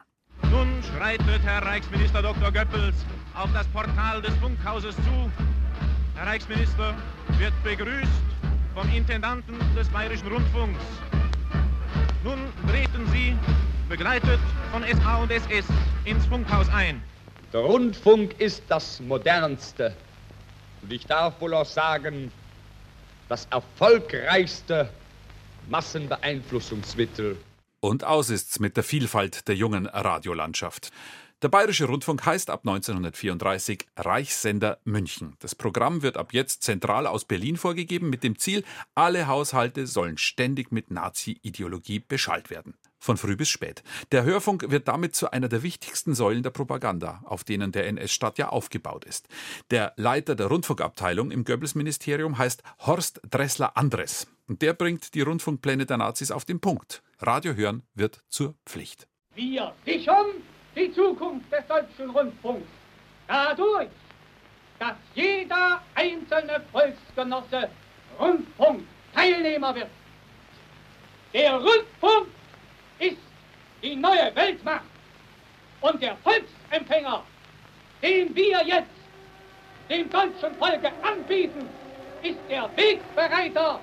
Nun 0.53 0.69
schreitet 0.85 1.43
Herr 1.43 1.63
Reichsminister 1.63 2.23
Dr. 2.23 2.53
Goebbels 2.53 2.95
auf 3.35 3.53
das 3.53 3.67
Portal 3.69 4.23
des 4.23 4.35
Funkhauses 4.37 4.95
zu. 4.95 5.31
Herr 6.15 6.29
Reichsminister 6.29 6.95
wird 7.39 7.53
begrüßt 7.65 8.09
vom 8.73 8.89
Intendanten 8.95 9.57
des 9.77 9.89
Bayerischen 9.89 10.29
Rundfunks. 10.29 10.81
Nun 12.23 12.39
treten 12.69 13.05
Sie, 13.13 13.37
begleitet 13.89 14.39
von 14.71 14.85
SA 14.85 15.17
und 15.23 15.33
SS, 15.33 15.65
ins 16.05 16.25
Funkhaus 16.27 16.69
ein. 16.69 17.03
Der 17.57 17.65
Rundfunk 17.65 18.39
ist 18.39 18.65
das 18.69 19.01
modernste 19.01 19.97
und 20.83 20.93
ich 20.93 21.07
darf 21.07 21.41
wohl 21.41 21.55
auch 21.55 21.65
sagen, 21.65 22.31
das 23.31 23.49
erfolgreichste 23.51 24.91
Massenbeeinflussungsmittel. 25.71 27.39
Und 27.81 28.05
aus 28.05 28.29
ist's 28.29 28.61
mit 28.61 28.77
der 28.77 28.85
Vielfalt 28.85 29.49
der 29.49 29.55
jungen 29.55 29.87
Radiolandschaft. 29.87 30.91
Der 31.41 31.49
Bayerische 31.49 31.87
Rundfunk 31.87 32.27
heißt 32.27 32.51
ab 32.51 32.61
1934 32.67 33.87
Reichssender 33.97 34.77
München. 34.85 35.39
Das 35.39 35.55
Programm 35.55 36.03
wird 36.03 36.19
ab 36.19 36.35
jetzt 36.35 36.63
zentral 36.63 37.07
aus 37.07 37.25
Berlin 37.25 37.57
vorgegeben 37.57 38.11
mit 38.11 38.23
dem 38.23 38.39
Ziel, 38.39 38.65
alle 38.95 39.29
Haushalte 39.29 39.87
sollen 39.87 40.19
ständig 40.19 40.73
mit 40.73 40.91
Nazi-Ideologie 40.91 42.01
beschallt 42.01 42.51
werden. 42.51 42.75
Von 42.99 43.17
früh 43.17 43.37
bis 43.37 43.49
spät. 43.49 43.83
Der 44.13 44.25
Hörfunk 44.25 44.71
wird 44.71 44.89
damit 44.89 45.15
zu 45.15 45.31
einer 45.31 45.49
der 45.49 45.63
wichtigsten 45.63 46.15
Säulen 46.15 46.43
der 46.43 46.51
Propaganda, 46.51 47.21
auf 47.25 47.45
denen 47.45 47.73
der 47.73 47.87
NS-Staat 47.87 48.39
ja 48.39 48.49
aufgebaut 48.49 49.05
ist. 49.05 49.29
Der 49.71 49.93
Leiter 49.97 50.35
der 50.35 50.47
Rundfunkabteilung 50.47 51.31
im 51.31 51.45
Goebbels-Ministerium 51.45 52.39
heißt 52.39 52.63
Horst 52.81 53.21
Dressler-Andres. 53.31 54.27
Und 54.49 54.63
der 54.63 54.75
bringt 54.75 55.15
die 55.15 55.23
Rundfunkpläne 55.23 55.87
der 55.87 55.97
Nazis 55.97 56.31
auf 56.31 56.45
den 56.45 56.61
Punkt. 56.61 57.03
Radio 57.21 57.55
hören 57.55 57.83
wird 57.95 58.23
zur 58.29 58.55
Pflicht. 58.65 59.09
Wir 59.35 59.75
sichern 59.85 60.27
die 60.75 60.93
Zukunft 60.93 61.53
des 61.53 61.67
deutschen 61.67 62.11
Rundfunks 62.11 62.69
dadurch, 63.27 63.89
dass 64.79 64.95
jeder 65.15 65.83
einzelne 65.95 66.63
Volksgenosse 66.71 67.71
Rundfunkteilnehmer 68.19 69.75
wird. 69.75 69.91
Der 71.33 71.55
Rundfunk 71.55 72.29
ist 72.99 73.19
die 73.83 73.97
neue 73.97 74.35
Weltmacht 74.35 74.85
und 75.81 76.03
der 76.03 76.17
Volksempfänger, 76.19 77.23
den 78.03 78.35
wir 78.35 78.67
jetzt 78.67 78.91
dem 79.89 80.11
deutschen 80.11 80.55
Volke 80.59 80.91
anbieten, 81.03 81.69
ist 82.23 82.39
der 82.49 82.69
Wegbereiter 82.77 83.81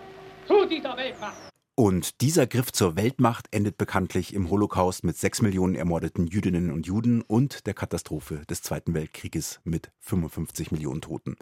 zu 0.48 0.66
dieser 0.66 0.98
Weltmacht. 0.98 1.38
Und 1.76 2.22
dieser 2.22 2.46
Griff 2.46 2.72
zur 2.72 2.96
Weltmacht 2.96 3.48
endet 3.50 3.80
bekanntlich 3.80 4.36
im 4.36 4.52
Holocaust 4.52 5.04
mit 5.04 5.18
sechs 5.18 5.42
Millionen 5.42 5.74
ermordeten 5.74 6.28
Jüdinnen 6.28 6.72
und 6.72 6.86
Juden 6.86 7.24
und 7.24 7.66
der 7.66 7.74
Katastrophe 7.74 8.44
des 8.48 8.62
Zweiten 8.62 8.94
Weltkrieges 8.94 9.60
mit 9.64 9.92
55 10.02 10.72
Millionen 10.72 11.02
Toten. 11.02 11.36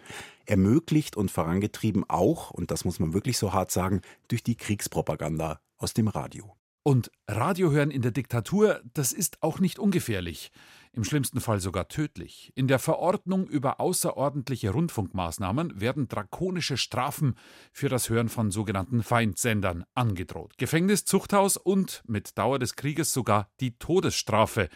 Ermöglicht 0.45 1.17
und 1.17 1.31
vorangetrieben 1.31 2.05
auch, 2.09 2.51
und 2.51 2.71
das 2.71 2.85
muss 2.85 2.99
man 2.99 3.13
wirklich 3.13 3.37
so 3.37 3.51
hart 3.51 3.71
sagen, 3.71 4.01
durch 4.29 4.41
die 4.41 4.55
Kriegspropaganda 4.55 5.59
aus 5.75 5.93
dem 5.93 6.07
Radio. 6.07 6.55
Und 6.83 7.11
Radio 7.27 7.71
hören 7.71 7.91
in 7.91 8.01
der 8.01 8.09
Diktatur, 8.09 8.81
das 8.95 9.13
ist 9.13 9.43
auch 9.43 9.59
nicht 9.59 9.77
ungefährlich, 9.77 10.51
im 10.93 11.03
schlimmsten 11.03 11.39
Fall 11.39 11.59
sogar 11.59 11.87
tödlich. 11.89 12.51
In 12.55 12.67
der 12.67 12.79
Verordnung 12.79 13.47
über 13.47 13.79
außerordentliche 13.79 14.71
Rundfunkmaßnahmen 14.71 15.79
werden 15.79 16.07
drakonische 16.07 16.77
Strafen 16.77 17.35
für 17.71 17.87
das 17.87 18.09
Hören 18.09 18.29
von 18.29 18.49
sogenannten 18.49 19.03
Feindsendern 19.03 19.85
angedroht. 19.93 20.57
Gefängnis, 20.57 21.05
Zuchthaus 21.05 21.55
und 21.55 22.01
mit 22.07 22.35
Dauer 22.39 22.57
des 22.57 22.75
Krieges 22.75 23.13
sogar 23.13 23.51
die 23.59 23.77
Todesstrafe. 23.77 24.67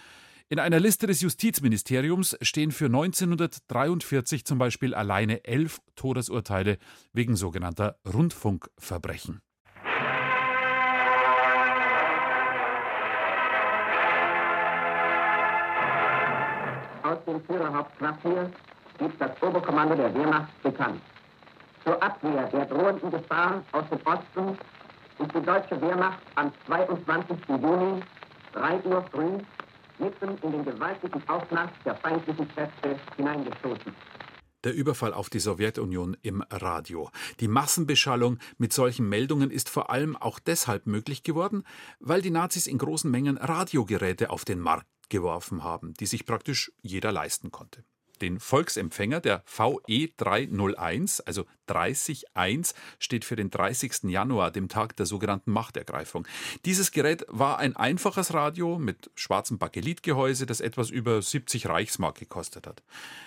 In 0.48 0.60
einer 0.60 0.80
Liste 0.80 1.08
des 1.08 1.22
Justizministeriums 1.22 2.38
stehen 2.42 2.72
für 2.72 2.86
1943 2.86 4.46
zum 4.46 4.60
Beispiel 4.60 4.94
alleine 4.94 5.44
elf 5.44 5.80
Todesurteile 5.96 6.78
wegen 7.14 7.36
sogenannter 7.36 7.98
Rundfunkverbrechen. 8.06 9.42
Dem 17.26 17.44
Führerhauptquartier 17.46 18.52
gibt 18.98 19.20
das 19.20 19.32
Oberkommando 19.42 19.96
der 19.96 20.14
Wehrmacht 20.14 20.64
bekannt. 20.64 21.02
Zur 21.84 22.02
Abwehr 22.02 22.48
der 22.52 22.66
drohenden 22.66 23.12
Gefahr 23.12 23.64
aus 23.72 23.86
dem 23.90 24.00
Osten 24.06 24.58
ist 25.20 25.36
die 25.36 25.46
deutsche 25.46 25.80
Wehrmacht 25.82 26.20
am 26.36 26.52
22. 26.66 27.38
Juni 27.48 28.02
3 28.54 28.82
Uhr 28.84 29.06
früh 29.12 29.38
mitten 30.00 30.38
in 30.42 30.52
den 30.52 30.66
gewaltigen 30.66 31.22
Aufmarsch 31.30 31.72
der 31.86 31.96
feindlichen 31.96 32.48
Kräfte 32.50 32.98
hineingestoßen. 33.18 33.94
Der 34.64 34.74
Überfall 34.74 35.14
auf 35.14 35.30
die 35.30 35.40
Sowjetunion 35.40 36.18
im 36.24 36.44
Radio. 36.50 37.12
Die 37.40 37.48
Massenbeschallung 37.48 38.40
mit 38.58 38.74
solchen 38.74 39.08
Meldungen 39.08 39.52
ist 39.52 39.70
vor 39.70 39.92
allem 39.92 40.16
auch 40.16 40.40
deshalb 40.40 40.88
möglich 40.88 41.22
geworden, 41.22 41.64
weil 42.00 42.24
die 42.24 42.32
Nazis 42.32 42.66
in 42.66 42.80
großen 42.80 43.12
Mengen 43.12 43.38
Radiogeräte 43.38 44.32
auf 44.32 44.44
den 44.44 44.60
Markt 44.60 44.88
geworfen 45.10 45.64
haben, 45.64 45.94
die 45.94 46.06
sich 46.06 46.26
praktisch 46.26 46.72
jeder 46.82 47.12
leisten 47.12 47.52
konnte. 47.52 47.84
Den 48.22 48.40
Volksempfänger, 48.40 49.20
der 49.20 49.44
VE 49.46 50.10
301, 50.16 51.20
also 51.22 51.46
301, 51.68 52.74
steht 52.98 53.26
für 53.26 53.36
den 53.36 53.50
30. 53.50 54.04
Januar, 54.04 54.52
dem 54.52 54.70
Tag 54.70 54.96
der 54.96 55.06
sogenannten 55.06 55.52
Machtergreifung. 55.52 56.26
Dieses 56.64 56.92
Gerät 56.92 57.26
war 57.28 57.60
ein 57.60 57.76
einfaches 57.76 58.34
Radio 58.34 58.80
mit 58.80 59.12
schwarzem 59.16 59.58
Bakelitgehäuse, 59.58 60.46
das 60.46 60.62
etwas 60.62 60.90
über 60.90 61.22
70 61.22 61.68
Reichsmark 61.68 62.18
gekostet 62.18 62.68
hat. 62.68 62.84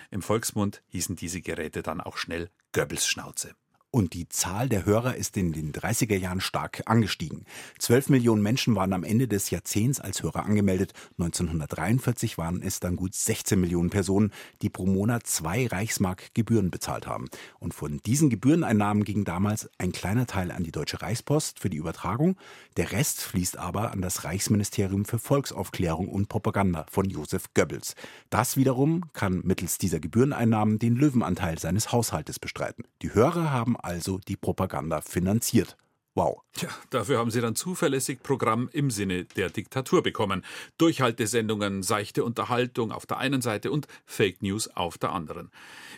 Im 0.09 0.21
Volksmund 0.21 0.81
hießen 0.87 1.15
diese 1.15 1.41
Geräte 1.41 1.83
dann 1.83 2.01
auch 2.01 2.17
schnell 2.17 2.49
Goebbels 2.71 3.07
Schnauze. 3.07 3.55
Und 3.91 4.13
die 4.13 4.29
Zahl 4.29 4.69
der 4.69 4.85
Hörer 4.85 5.15
ist 5.15 5.35
in 5.35 5.51
den 5.51 5.73
30er 5.73 6.15
Jahren 6.15 6.41
stark 6.41 6.83
angestiegen. 6.85 7.45
12 7.79 8.09
Millionen 8.09 8.43
Menschen 8.43 8.75
waren 8.75 8.93
am 8.93 9.03
Ende 9.03 9.27
des 9.27 9.49
Jahrzehnts 9.49 9.99
als 9.99 10.21
Hörer 10.21 10.45
angemeldet. 10.45 10.93
1943 11.17 12.37
waren 12.37 12.61
es 12.61 12.79
dann 12.79 12.95
gut 12.95 13.15
16 13.15 13.59
Millionen 13.59 13.89
Personen, 13.89 14.31
die 14.61 14.69
pro 14.69 14.85
Monat 14.85 15.25
zwei 15.25 15.65
Reichsmark 15.65 16.35
Gebühren 16.35 16.69
bezahlt 16.69 17.07
haben. 17.07 17.29
Und 17.57 17.73
von 17.73 17.99
diesen 18.05 18.29
Gebühreneinnahmen 18.29 19.03
ging 19.03 19.23
damals 19.23 19.67
ein 19.79 19.91
kleiner 19.91 20.27
Teil 20.27 20.51
an 20.51 20.63
die 20.63 20.71
Deutsche 20.71 21.01
Reichspost 21.01 21.59
für 21.59 21.71
die 21.71 21.77
Übertragung. 21.77 22.35
Der 22.77 22.91
Rest 22.91 23.21
fließt 23.21 23.57
aber 23.57 23.91
an 23.91 24.03
das 24.03 24.23
Reichsministerium 24.23 25.05
für 25.05 25.17
Volksaufklärung 25.17 26.09
und 26.09 26.29
Propaganda 26.29 26.85
von 26.91 27.09
Josef 27.09 27.55
Goebbels. 27.55 27.95
Das 28.29 28.55
wiederum 28.55 29.11
kann 29.13 29.41
mittels 29.43 29.79
dieser 29.79 29.99
Gebühreneinnahmen 29.99 30.77
den 30.77 30.95
Löwenanteil 30.95 31.57
seines 31.57 31.91
Haushaltes 31.91 32.37
bestreiten. 32.37 32.83
Die 33.01 33.15
Hörer 33.15 33.51
haben 33.51 33.78
also 33.83 34.19
die 34.19 34.37
Propaganda 34.37 35.01
finanziert. 35.01 35.77
Wow. 36.15 36.41
Tja, 36.53 36.67
dafür 36.89 37.19
haben 37.19 37.31
sie 37.31 37.39
dann 37.39 37.55
zuverlässig 37.55 38.21
Programm 38.21 38.67
im 38.73 38.89
Sinne 38.89 39.23
der 39.23 39.49
Diktatur 39.49 40.03
bekommen. 40.03 40.43
Durchhaltesendungen, 40.77 41.81
seichte 41.81 42.25
Unterhaltung 42.25 42.91
auf 42.91 43.05
der 43.05 43.19
einen 43.19 43.41
Seite 43.41 43.71
und 43.71 43.87
Fake 44.05 44.41
News 44.41 44.67
auf 44.75 44.97
der 44.97 45.13
anderen. 45.13 45.49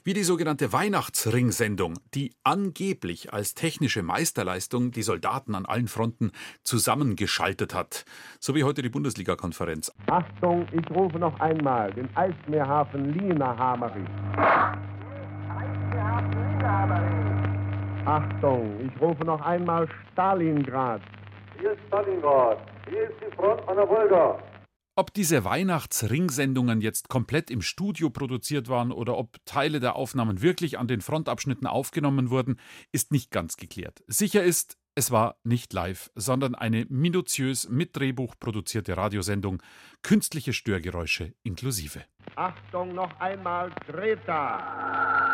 Wie 0.04 0.13
die 0.13 0.24
sogenannte 0.24 0.74
Weihnachtsring-Sendung, 0.74 1.98
die 2.13 2.36
angeblich 2.44 3.34
als 3.34 3.56
technische 3.56 4.04
Meisterleistung 4.04 4.91
die 4.91 5.02
Soldaten 5.02 5.56
an 5.56 5.65
allen 5.65 5.88
Fronten 5.88 6.32
zusammengeschaltet 6.63 7.74
hat. 7.74 8.06
So 8.39 8.54
wie 8.54 8.63
heute 8.63 8.84
die 8.84 8.89
Bundesliga-Konferenz. 8.89 9.91
Achtung, 10.08 10.67
ich 10.72 10.88
rufe 10.91 11.17
noch 11.17 11.39
einmal 11.39 11.91
den 11.94 12.15
Eismeerhafen 12.15 13.13
Lina 13.13 13.58
Hamerich. 13.58 14.08
Eismeerhafen 15.50 16.32
Lina 16.32 16.70
Hamerich. 16.70 17.20
Achtung, 18.12 18.78
ich 18.82 19.02
rufe 19.02 19.24
noch 19.24 19.39
einmal 19.39 19.88
Stalingrad. 20.12 21.02
Hier 21.58 21.71
ist 21.71 21.80
Stalingrad. 21.88 22.58
Hier 22.89 23.04
ist 23.04 23.15
die 23.21 23.34
Front 23.38 23.65
an 23.69 23.78
der 23.78 23.88
Wolga. 23.88 24.38
Ob 24.97 25.13
diese 25.13 25.45
Weihnachtsringsendungen 25.45 26.82
jetzt 26.82 27.08
komplett 27.08 27.50
im 27.50 27.62
Studio 27.62 28.10
produziert 28.10 28.67
waren 28.67 28.91
oder 28.91 29.17
ob 29.17 29.38
Teile 29.45 29.80
der 29.80 29.95
Aufnahmen 29.95 30.41
wirklich 30.41 30.78
an 30.78 30.89
den 30.89 31.00
Frontabschnitten 31.00 31.67
aufgenommen 31.67 32.30
wurden, 32.32 32.60
ist 32.91 33.13
nicht 33.13 33.32
ganz 33.32 33.56
geklärt. 33.56 34.04
Sicher 34.08 34.43
ist, 34.43 34.78
es 34.93 35.12
war 35.12 35.38
nicht 35.45 35.71
live, 35.71 36.12
sondern 36.13 36.54
eine 36.54 36.86
minutiös 36.89 37.69
mit 37.69 37.95
Drehbuch 37.95 38.36
produzierte 38.38 38.97
Radiosendung, 38.97 39.63
künstliche 40.02 40.52
Störgeräusche 40.52 41.34
inklusive. 41.43 42.04
Achtung, 42.36 42.93
noch 42.93 43.17
einmal 43.21 43.71
Greta. 43.88 45.31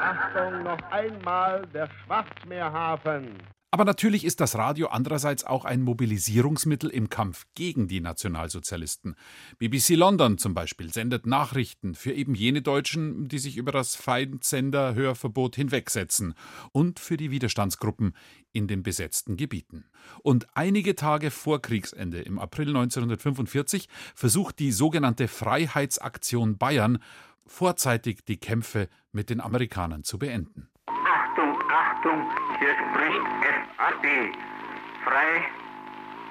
Achtung, 0.00 0.62
noch 0.62 0.82
einmal 0.90 1.66
der 1.72 1.88
Schwarzmeerhafen. 2.04 3.38
Aber 3.74 3.86
natürlich 3.86 4.26
ist 4.26 4.40
das 4.40 4.56
Radio 4.56 4.88
andererseits 4.88 5.44
auch 5.44 5.64
ein 5.64 5.80
Mobilisierungsmittel 5.80 6.90
im 6.90 7.08
Kampf 7.08 7.46
gegen 7.54 7.88
die 7.88 8.02
Nationalsozialisten. 8.02 9.16
BBC 9.58 9.96
London 9.96 10.36
zum 10.36 10.52
Beispiel 10.52 10.92
sendet 10.92 11.24
Nachrichten 11.24 11.94
für 11.94 12.12
eben 12.12 12.34
jene 12.34 12.60
Deutschen, 12.60 13.28
die 13.28 13.38
sich 13.38 13.56
über 13.56 13.72
das 13.72 13.96
Feindsender-Hörverbot 13.96 15.56
hinwegsetzen 15.56 16.34
und 16.72 17.00
für 17.00 17.16
die 17.16 17.30
Widerstandsgruppen 17.30 18.14
in 18.52 18.68
den 18.68 18.82
besetzten 18.82 19.38
Gebieten. 19.38 19.86
Und 20.22 20.48
einige 20.52 20.94
Tage 20.94 21.30
vor 21.30 21.62
Kriegsende, 21.62 22.20
im 22.20 22.38
April 22.38 22.68
1945, 22.68 23.88
versucht 24.14 24.58
die 24.58 24.70
sogenannte 24.70 25.28
Freiheitsaktion 25.28 26.58
Bayern 26.58 26.98
vorzeitig 27.46 28.24
die 28.24 28.38
Kämpfe 28.38 28.88
mit 29.12 29.30
den 29.30 29.40
Amerikanern 29.40 30.04
zu 30.04 30.18
beenden. 30.18 30.68
Achtung, 30.86 31.58
Achtung, 31.70 32.30
hier 32.58 32.74
spricht 32.74 33.26
FAB, 33.76 34.04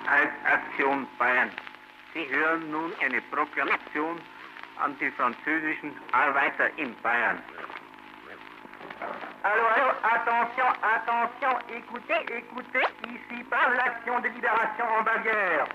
Freiheitsaktion 0.06 1.08
Bayern. 1.18 1.50
Sie 2.14 2.28
hören 2.30 2.70
nun 2.72 2.92
eine 3.02 3.22
Proklamation 3.22 4.20
an 4.78 4.96
die 5.00 5.12
französischen 5.12 5.94
Arbeiter 6.12 6.70
in 6.78 6.96
Bayern. 7.02 7.40
Allô, 9.44 9.66
allô, 9.76 9.90
attention, 10.04 10.68
attention, 10.82 11.58
écoutez, 11.76 12.22
écoutez, 12.30 12.86
ici 13.08 13.44
par 13.50 13.72
l'action 13.72 14.20
de 14.20 14.28
libération 14.30 14.86
en 15.00 15.04
Bavière. 15.04 15.68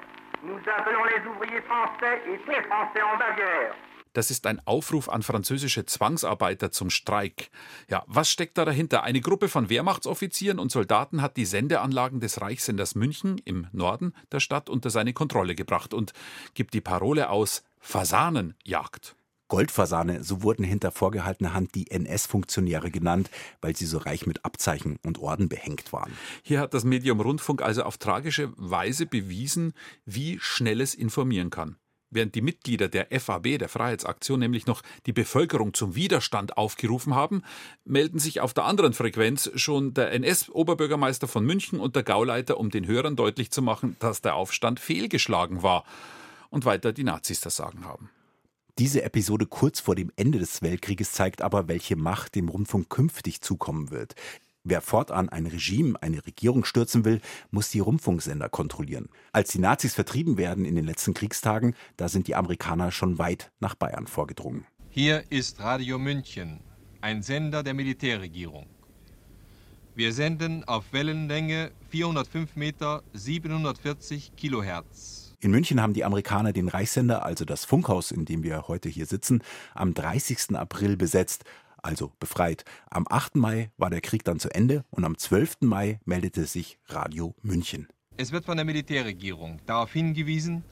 Nous 0.43 0.59
appelons 0.77 1.05
les 1.05 1.27
ouvriers 1.27 1.63
français 1.63 2.23
et 2.27 2.39
les 2.47 2.63
Français 2.63 3.03
en 3.03 3.17
Bavière. 3.17 3.75
Das 4.17 4.31
ist 4.31 4.47
ein 4.47 4.67
Aufruf 4.67 5.11
an 5.11 5.23
französische 5.23 5.85
Zwangsarbeiter 5.85 6.71
zum 6.71 6.89
Streik. 6.89 7.51
Ja, 7.91 8.03
was 8.07 8.31
steckt 8.31 8.57
da 8.57 8.65
dahinter? 8.65 9.03
Eine 9.03 9.21
Gruppe 9.21 9.51
von 9.51 9.69
Wehrmachtsoffizieren 9.69 10.59
und 10.59 10.73
Soldaten 10.73 11.21
hat 11.21 11.37
die 11.37 11.45
Sendeanlagen 11.45 12.19
des 12.19 12.41
Reichssenders 12.41 12.95
München 12.95 13.37
im 13.45 13.67
Norden 13.73 14.15
der 14.33 14.41
Stadt 14.41 14.71
unter 14.71 14.89
seine 14.89 15.13
Kontrolle 15.13 15.55
gebracht 15.55 15.93
und 15.93 16.15
gibt 16.55 16.73
die 16.73 16.81
Parole 16.81 17.29
aus 17.29 17.63
Fasanenjagd. 17.79 19.17
Goldfasane, 19.49 20.25
so 20.25 20.43
wurden 20.43 20.65
hinter 20.65 20.93
vorgehaltener 20.93 21.53
Hand 21.53 21.75
die 21.75 21.91
NS-Funktionäre 21.91 22.91
genannt, 22.91 23.29
weil 23.61 23.77
sie 23.77 23.85
so 23.85 23.99
reich 23.99 24.27
mit 24.27 24.47
Abzeichen 24.47 24.99
und 25.05 25.19
Orden 25.19 25.51
behängt 25.51 25.93
waren. 25.93 26.13
Hier 26.43 26.61
hat 26.61 26.73
das 26.73 26.85
Medium 26.85 27.21
Rundfunk 27.21 27.61
also 27.61 27.83
auf 27.83 27.99
tragische 27.99 28.51
Weise 28.57 29.05
bewiesen, 29.05 29.75
wie 30.07 30.39
schnell 30.41 30.81
es 30.81 30.95
informieren 30.95 31.51
kann. 31.51 31.77
Während 32.11 32.35
die 32.35 32.41
Mitglieder 32.41 32.89
der 32.89 33.09
FAB, 33.21 33.59
der 33.59 33.69
Freiheitsaktion, 33.69 34.39
nämlich 34.39 34.67
noch 34.67 34.83
die 35.07 35.13
Bevölkerung 35.13 35.75
zum 35.75 35.97
Widerstand 35.97 36.57
aufgerufen 36.57 37.15
haben, 37.15 37.43
melden 37.85 38.21
sich 38.21 38.41
auf 38.41 38.55
der 38.55 38.65
anderen 38.65 38.93
Frequenz 38.93 39.51
schon 39.57 39.93
der 39.93 40.13
NS-Oberbürgermeister 40.13 41.27
von 41.27 41.45
München 41.45 41.81
und 41.81 41.97
der 41.97 42.05
Gauleiter, 42.05 42.59
um 42.59 42.71
den 42.71 42.87
Hörern 42.87 43.17
deutlich 43.17 43.51
zu 43.51 43.61
machen, 43.61 43.97
dass 43.99 44.23
der 44.23 44.37
Aufstand 44.37 44.79
fehlgeschlagen 44.79 45.63
war 45.63 45.85
und 46.49 46.65
weiter 46.65 46.93
die 46.93 47.05
Nazis 47.05 47.41
das 47.41 47.57
Sagen 47.57 47.85
haben. 47.85 48.11
Diese 48.79 49.03
Episode 49.03 49.47
kurz 49.47 49.81
vor 49.81 49.95
dem 49.95 50.13
Ende 50.17 50.39
des 50.39 50.61
Weltkrieges 50.61 51.13
zeigt 51.13 51.41
aber, 51.41 51.67
welche 51.67 51.97
Macht 51.97 52.35
dem 52.35 52.51
Rundfunk 52.51 52.91
künftig 52.91 53.41
zukommen 53.41 53.91
wird. 53.91 54.15
Wer 54.69 54.81
fortan 54.81 55.29
ein 55.29 55.47
Regime, 55.47 55.95
eine 56.03 56.27
Regierung 56.27 56.65
stürzen 56.65 57.05
will, 57.05 57.21
muss 57.53 57.71
die 57.71 57.79
Rundfunksender 57.79 58.49
kontrollieren. 58.49 59.09
Als 59.31 59.53
die 59.53 59.61
Nazis 59.61 59.95
vertrieben 59.95 60.39
werden 60.39 60.65
in 60.65 60.75
den 60.75 60.85
letzten 60.85 61.15
Kriegstagen, 61.15 61.77
da 61.97 62.09
sind 62.09 62.27
die 62.27 62.35
Amerikaner 62.35 62.91
schon 62.91 63.17
weit 63.17 63.53
nach 63.61 63.77
Bayern 63.77 64.09
vorgedrungen. 64.09 64.67
Hier 64.91 65.23
ist 65.31 65.61
Radio 65.61 66.01
München, 66.01 66.59
ein 67.01 67.23
Sender 67.23 67.63
der 67.63 67.75
Militärregierung. 67.75 68.67
Wir 69.95 70.13
senden 70.13 70.65
auf 70.65 70.93
Wellenlänge 70.93 71.71
405 71.91 72.57
Meter 72.57 73.05
740 73.13 74.35
Kilohertz. 74.35 75.27
In 75.39 75.53
München 75.53 75.81
haben 75.81 75.93
die 75.93 76.05
Amerikaner 76.05 76.53
den 76.53 76.67
Reichssender, 76.67 77.25
also 77.25 77.45
das 77.45 77.65
Funkhaus, 77.65 78.11
in 78.11 78.25
dem 78.25 78.43
wir 78.43 78.67
heute 78.67 78.89
hier 78.89 79.07
sitzen, 79.07 79.43
am 79.75 79.95
30. 79.95 80.57
April 80.57 80.97
besetzt, 80.97 81.45
also 81.87 82.13
befreit. 82.19 82.65
Am 82.91 83.07
8. 83.09 83.37
Mai 83.37 83.71
war 83.79 83.89
der 83.89 84.01
Krieg 84.01 84.25
dann 84.25 84.41
zu 84.41 84.51
Ende 84.51 84.85
und 84.91 85.05
am 85.05 85.17
12. 85.17 85.59
Mai 85.61 86.01
meldete 86.05 86.45
sich 86.45 86.79
Radio 86.89 87.35
München. 87.43 87.89
Es 88.17 88.33
wird 88.33 88.45
von 88.45 88.57
der 88.57 88.67
Militärregierung 88.67 89.61
darauf 89.67 89.93
hingewiesen, 89.93 90.65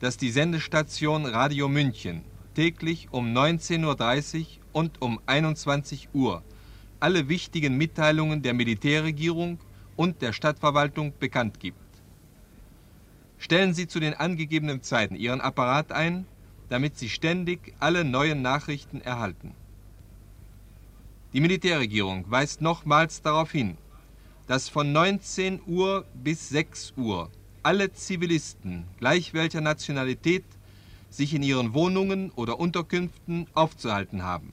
dass 0.00 0.16
die 0.16 0.30
Sendestation 0.30 1.24
Radio 1.24 1.68
München 1.68 2.24
täglich 2.54 3.08
um 3.12 3.26
19.30 3.34 4.40
Uhr 4.40 4.46
und 4.72 5.00
um 5.00 5.20
21 5.26 6.08
Uhr 6.12 6.42
alle 6.98 7.28
wichtigen 7.28 7.76
Mitteilungen 7.76 8.42
der 8.42 8.54
Militärregierung 8.54 9.58
und 9.96 10.22
der 10.22 10.32
Stadtverwaltung 10.32 11.12
bekannt 11.18 11.60
gibt. 11.60 11.78
Stellen 13.38 13.74
Sie 13.74 13.86
zu 13.86 14.00
den 14.00 14.14
angegebenen 14.14 14.82
Zeiten 14.82 15.14
Ihren 15.14 15.40
Apparat 15.40 15.92
ein, 15.92 16.26
damit 16.68 16.98
Sie 16.98 17.08
ständig 17.08 17.74
alle 17.78 18.04
neuen 18.04 18.42
Nachrichten 18.42 19.00
erhalten. 19.00 19.54
Die 21.36 21.42
Militärregierung 21.42 22.24
weist 22.30 22.62
nochmals 22.62 23.20
darauf 23.20 23.52
hin, 23.52 23.76
dass 24.46 24.70
von 24.70 24.90
19 24.90 25.60
Uhr 25.66 26.06
bis 26.14 26.48
6 26.48 26.94
Uhr 26.96 27.30
alle 27.62 27.92
Zivilisten, 27.92 28.86
gleich 28.96 29.34
welcher 29.34 29.60
Nationalität, 29.60 30.46
sich 31.10 31.34
in 31.34 31.42
ihren 31.42 31.74
Wohnungen 31.74 32.30
oder 32.30 32.58
Unterkünften 32.58 33.48
aufzuhalten 33.52 34.22
haben. 34.22 34.50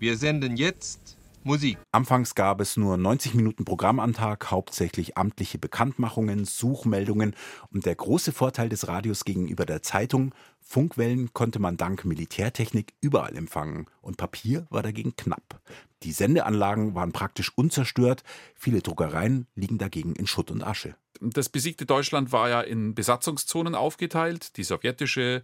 Wir 0.00 0.16
senden 0.16 0.56
jetzt 0.56 1.17
Musik. 1.48 1.78
Anfangs 1.92 2.34
gab 2.34 2.60
es 2.60 2.76
nur 2.76 2.98
90 2.98 3.32
Minuten 3.32 3.64
Programm 3.64 4.00
am 4.00 4.12
Tag, 4.12 4.50
hauptsächlich 4.50 5.16
amtliche 5.16 5.58
Bekanntmachungen, 5.58 6.44
Suchmeldungen 6.44 7.34
und 7.72 7.86
der 7.86 7.94
große 7.94 8.32
Vorteil 8.32 8.68
des 8.68 8.86
Radios 8.86 9.24
gegenüber 9.24 9.64
der 9.64 9.80
Zeitung, 9.80 10.34
Funkwellen 10.60 11.32
konnte 11.32 11.58
man 11.58 11.78
dank 11.78 12.04
Militärtechnik 12.04 12.92
überall 13.00 13.34
empfangen 13.34 13.86
und 14.02 14.18
Papier 14.18 14.66
war 14.68 14.82
dagegen 14.82 15.16
knapp. 15.16 15.62
Die 16.02 16.12
Sendeanlagen 16.12 16.94
waren 16.94 17.12
praktisch 17.12 17.50
unzerstört, 17.56 18.24
viele 18.54 18.82
Druckereien 18.82 19.46
liegen 19.54 19.78
dagegen 19.78 20.14
in 20.16 20.26
Schutt 20.26 20.50
und 20.50 20.62
Asche. 20.62 20.96
Das 21.20 21.48
besiegte 21.48 21.84
Deutschland 21.84 22.32
war 22.32 22.48
ja 22.48 22.60
in 22.60 22.94
Besatzungszonen 22.94 23.74
aufgeteilt. 23.74 24.56
Die 24.56 24.62
sowjetische, 24.62 25.42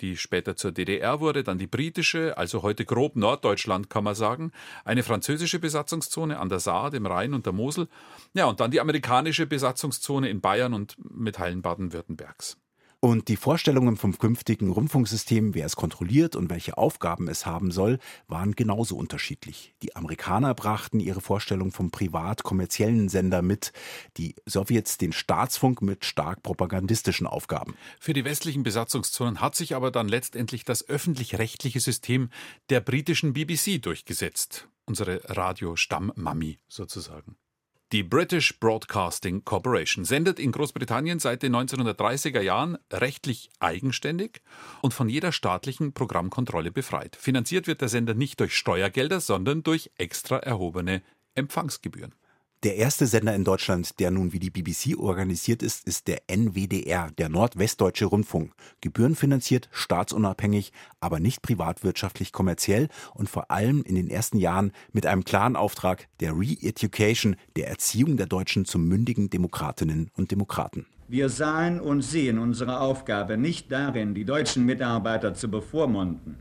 die 0.00 0.16
später 0.16 0.56
zur 0.56 0.72
DDR 0.72 1.20
wurde, 1.20 1.42
dann 1.42 1.58
die 1.58 1.66
britische, 1.66 2.38
also 2.38 2.62
heute 2.62 2.84
grob 2.84 3.16
Norddeutschland 3.16 3.90
kann 3.90 4.04
man 4.04 4.14
sagen, 4.14 4.52
eine 4.84 5.02
französische 5.02 5.58
Besatzungszone 5.58 6.38
an 6.38 6.48
der 6.48 6.60
Saar, 6.60 6.90
dem 6.90 7.06
Rhein 7.06 7.34
und 7.34 7.46
der 7.46 7.52
Mosel, 7.52 7.88
ja 8.34 8.46
und 8.46 8.60
dann 8.60 8.70
die 8.70 8.80
amerikanische 8.80 9.46
Besatzungszone 9.46 10.28
in 10.28 10.40
Bayern 10.40 10.74
und 10.74 10.96
mit 10.98 11.36
Teilen 11.36 11.62
Baden-Württembergs. 11.62 12.56
Und 13.06 13.28
die 13.28 13.36
Vorstellungen 13.36 13.96
vom 13.96 14.18
künftigen 14.18 14.68
Rundfunksystem, 14.68 15.54
wer 15.54 15.64
es 15.64 15.76
kontrolliert 15.76 16.34
und 16.34 16.50
welche 16.50 16.76
Aufgaben 16.76 17.28
es 17.28 17.46
haben 17.46 17.70
soll, 17.70 18.00
waren 18.26 18.56
genauso 18.56 18.96
unterschiedlich. 18.96 19.74
Die 19.84 19.94
Amerikaner 19.94 20.54
brachten 20.54 20.98
ihre 20.98 21.20
Vorstellung 21.20 21.70
vom 21.70 21.92
privat-kommerziellen 21.92 23.08
Sender 23.08 23.42
mit, 23.42 23.72
die 24.16 24.34
Sowjets 24.44 24.98
den 24.98 25.12
Staatsfunk 25.12 25.82
mit 25.82 26.04
stark 26.04 26.42
propagandistischen 26.42 27.28
Aufgaben. 27.28 27.76
Für 28.00 28.12
die 28.12 28.24
westlichen 28.24 28.64
Besatzungszonen 28.64 29.40
hat 29.40 29.54
sich 29.54 29.76
aber 29.76 29.92
dann 29.92 30.08
letztendlich 30.08 30.64
das 30.64 30.88
öffentlich-rechtliche 30.88 31.78
System 31.78 32.30
der 32.70 32.80
britischen 32.80 33.34
BBC 33.34 33.80
durchgesetzt. 33.80 34.66
Unsere 34.84 35.20
Radio-Stammmami 35.28 36.58
sozusagen. 36.66 37.36
Die 37.92 38.02
British 38.02 38.58
Broadcasting 38.58 39.44
Corporation 39.44 40.04
sendet 40.04 40.40
in 40.40 40.50
Großbritannien 40.50 41.20
seit 41.20 41.44
den 41.44 41.54
1930er 41.54 42.40
Jahren 42.40 42.78
rechtlich 42.92 43.48
eigenständig 43.60 44.42
und 44.82 44.92
von 44.92 45.08
jeder 45.08 45.30
staatlichen 45.30 45.92
Programmkontrolle 45.92 46.72
befreit. 46.72 47.14
Finanziert 47.14 47.68
wird 47.68 47.82
der 47.82 47.88
Sender 47.88 48.14
nicht 48.14 48.40
durch 48.40 48.56
Steuergelder, 48.56 49.20
sondern 49.20 49.62
durch 49.62 49.92
extra 49.98 50.38
erhobene 50.38 51.00
Empfangsgebühren. 51.36 52.12
Der 52.62 52.76
erste 52.76 53.06
Sender 53.06 53.34
in 53.34 53.44
Deutschland, 53.44 54.00
der 54.00 54.10
nun 54.10 54.32
wie 54.32 54.38
die 54.38 54.48
BBC 54.48 54.98
organisiert 54.98 55.62
ist, 55.62 55.86
ist 55.86 56.08
der 56.08 56.22
NWDR, 56.26 57.10
der 57.18 57.28
Nordwestdeutsche 57.28 58.06
Rundfunk. 58.06 58.54
Gebührenfinanziert, 58.80 59.68
staatsunabhängig, 59.72 60.72
aber 60.98 61.20
nicht 61.20 61.42
privatwirtschaftlich 61.42 62.32
kommerziell 62.32 62.88
und 63.14 63.28
vor 63.28 63.50
allem 63.50 63.82
in 63.82 63.94
den 63.94 64.08
ersten 64.08 64.38
Jahren 64.38 64.72
mit 64.92 65.04
einem 65.04 65.24
klaren 65.24 65.54
Auftrag 65.54 66.08
der 66.20 66.32
Re-Education, 66.32 67.36
der 67.56 67.68
Erziehung 67.68 68.16
der 68.16 68.26
Deutschen 68.26 68.64
zu 68.64 68.78
mündigen 68.78 69.28
Demokratinnen 69.28 70.10
und 70.16 70.30
Demokraten. 70.30 70.86
Wir 71.08 71.28
sahen 71.28 71.78
und 71.78 72.00
sehen 72.00 72.38
unsere 72.38 72.80
Aufgabe 72.80 73.36
nicht 73.36 73.70
darin, 73.70 74.14
die 74.14 74.24
deutschen 74.24 74.64
Mitarbeiter 74.64 75.34
zu 75.34 75.50
bevormunden, 75.50 76.36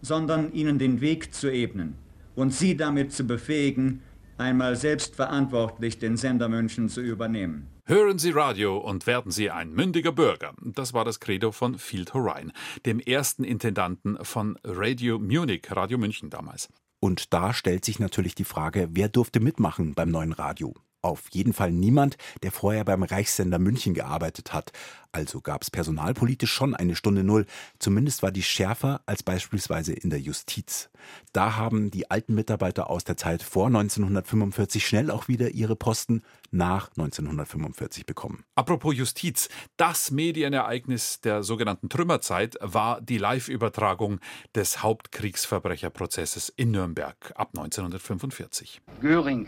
sondern 0.00 0.50
ihnen 0.52 0.78
den 0.78 1.02
Weg 1.02 1.34
zu 1.34 1.52
ebnen 1.52 1.94
und 2.34 2.54
sie 2.54 2.74
damit 2.74 3.12
zu 3.12 3.24
befähigen, 3.24 4.00
einmal 4.38 4.76
selbstverantwortlich 4.76 5.98
den 5.98 6.16
Sender 6.16 6.48
München 6.48 6.88
zu 6.88 7.00
übernehmen. 7.00 7.68
Hören 7.84 8.18
Sie 8.18 8.30
Radio 8.30 8.76
und 8.76 9.06
werden 9.06 9.32
Sie 9.32 9.50
ein 9.50 9.72
mündiger 9.72 10.12
Bürger. 10.12 10.52
Das 10.60 10.92
war 10.92 11.04
das 11.04 11.20
Credo 11.20 11.52
von 11.52 11.78
Field 11.78 12.14
Horine, 12.14 12.52
dem 12.84 13.00
ersten 13.00 13.44
Intendanten 13.44 14.18
von 14.22 14.58
Radio 14.62 15.18
Munich, 15.18 15.62
Radio 15.70 15.98
München 15.98 16.30
damals. 16.30 16.68
Und 17.00 17.32
da 17.32 17.54
stellt 17.54 17.84
sich 17.84 17.98
natürlich 17.98 18.34
die 18.34 18.44
Frage, 18.44 18.88
wer 18.92 19.08
durfte 19.08 19.40
mitmachen 19.40 19.94
beim 19.94 20.10
neuen 20.10 20.32
Radio? 20.32 20.74
Auf 21.08 21.30
jeden 21.30 21.54
Fall 21.54 21.72
niemand, 21.72 22.18
der 22.42 22.52
vorher 22.52 22.84
beim 22.84 23.02
Reichssender 23.02 23.58
München 23.58 23.94
gearbeitet 23.94 24.52
hat. 24.52 24.72
Also 25.10 25.40
gab 25.40 25.62
es 25.62 25.70
personalpolitisch 25.70 26.52
schon 26.52 26.74
eine 26.74 26.94
Stunde 26.94 27.24
Null. 27.24 27.46
Zumindest 27.78 28.22
war 28.22 28.30
die 28.30 28.42
schärfer 28.42 29.00
als 29.06 29.22
beispielsweise 29.22 29.94
in 29.94 30.10
der 30.10 30.20
Justiz. 30.20 30.90
Da 31.32 31.56
haben 31.56 31.90
die 31.90 32.10
alten 32.10 32.34
Mitarbeiter 32.34 32.90
aus 32.90 33.04
der 33.04 33.16
Zeit 33.16 33.42
vor 33.42 33.68
1945 33.68 34.86
schnell 34.86 35.10
auch 35.10 35.28
wieder 35.28 35.52
ihre 35.52 35.76
Posten 35.76 36.22
nach 36.50 36.90
1945 36.90 38.04
bekommen. 38.04 38.44
Apropos 38.54 38.94
Justiz, 38.94 39.48
das 39.78 40.10
Medienereignis 40.10 41.22
der 41.22 41.42
sogenannten 41.42 41.88
Trümmerzeit 41.88 42.58
war 42.60 43.00
die 43.00 43.16
Live-Übertragung 43.16 44.20
des 44.54 44.82
Hauptkriegsverbrecherprozesses 44.82 46.50
in 46.50 46.72
Nürnberg 46.72 47.32
ab 47.34 47.52
1945. 47.56 48.82
Göring 49.00 49.46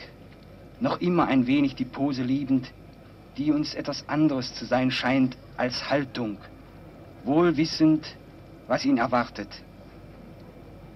noch 0.80 1.00
immer 1.00 1.26
ein 1.26 1.46
wenig 1.46 1.74
die 1.74 1.84
Pose 1.84 2.22
liebend, 2.22 2.72
die 3.36 3.52
uns 3.52 3.74
etwas 3.74 4.08
anderes 4.08 4.54
zu 4.54 4.64
sein 4.64 4.90
scheint 4.90 5.36
als 5.56 5.90
Haltung, 5.90 6.38
wohl 7.24 7.56
wissend, 7.56 8.16
was 8.66 8.84
ihn 8.84 8.98
erwartet. 8.98 9.62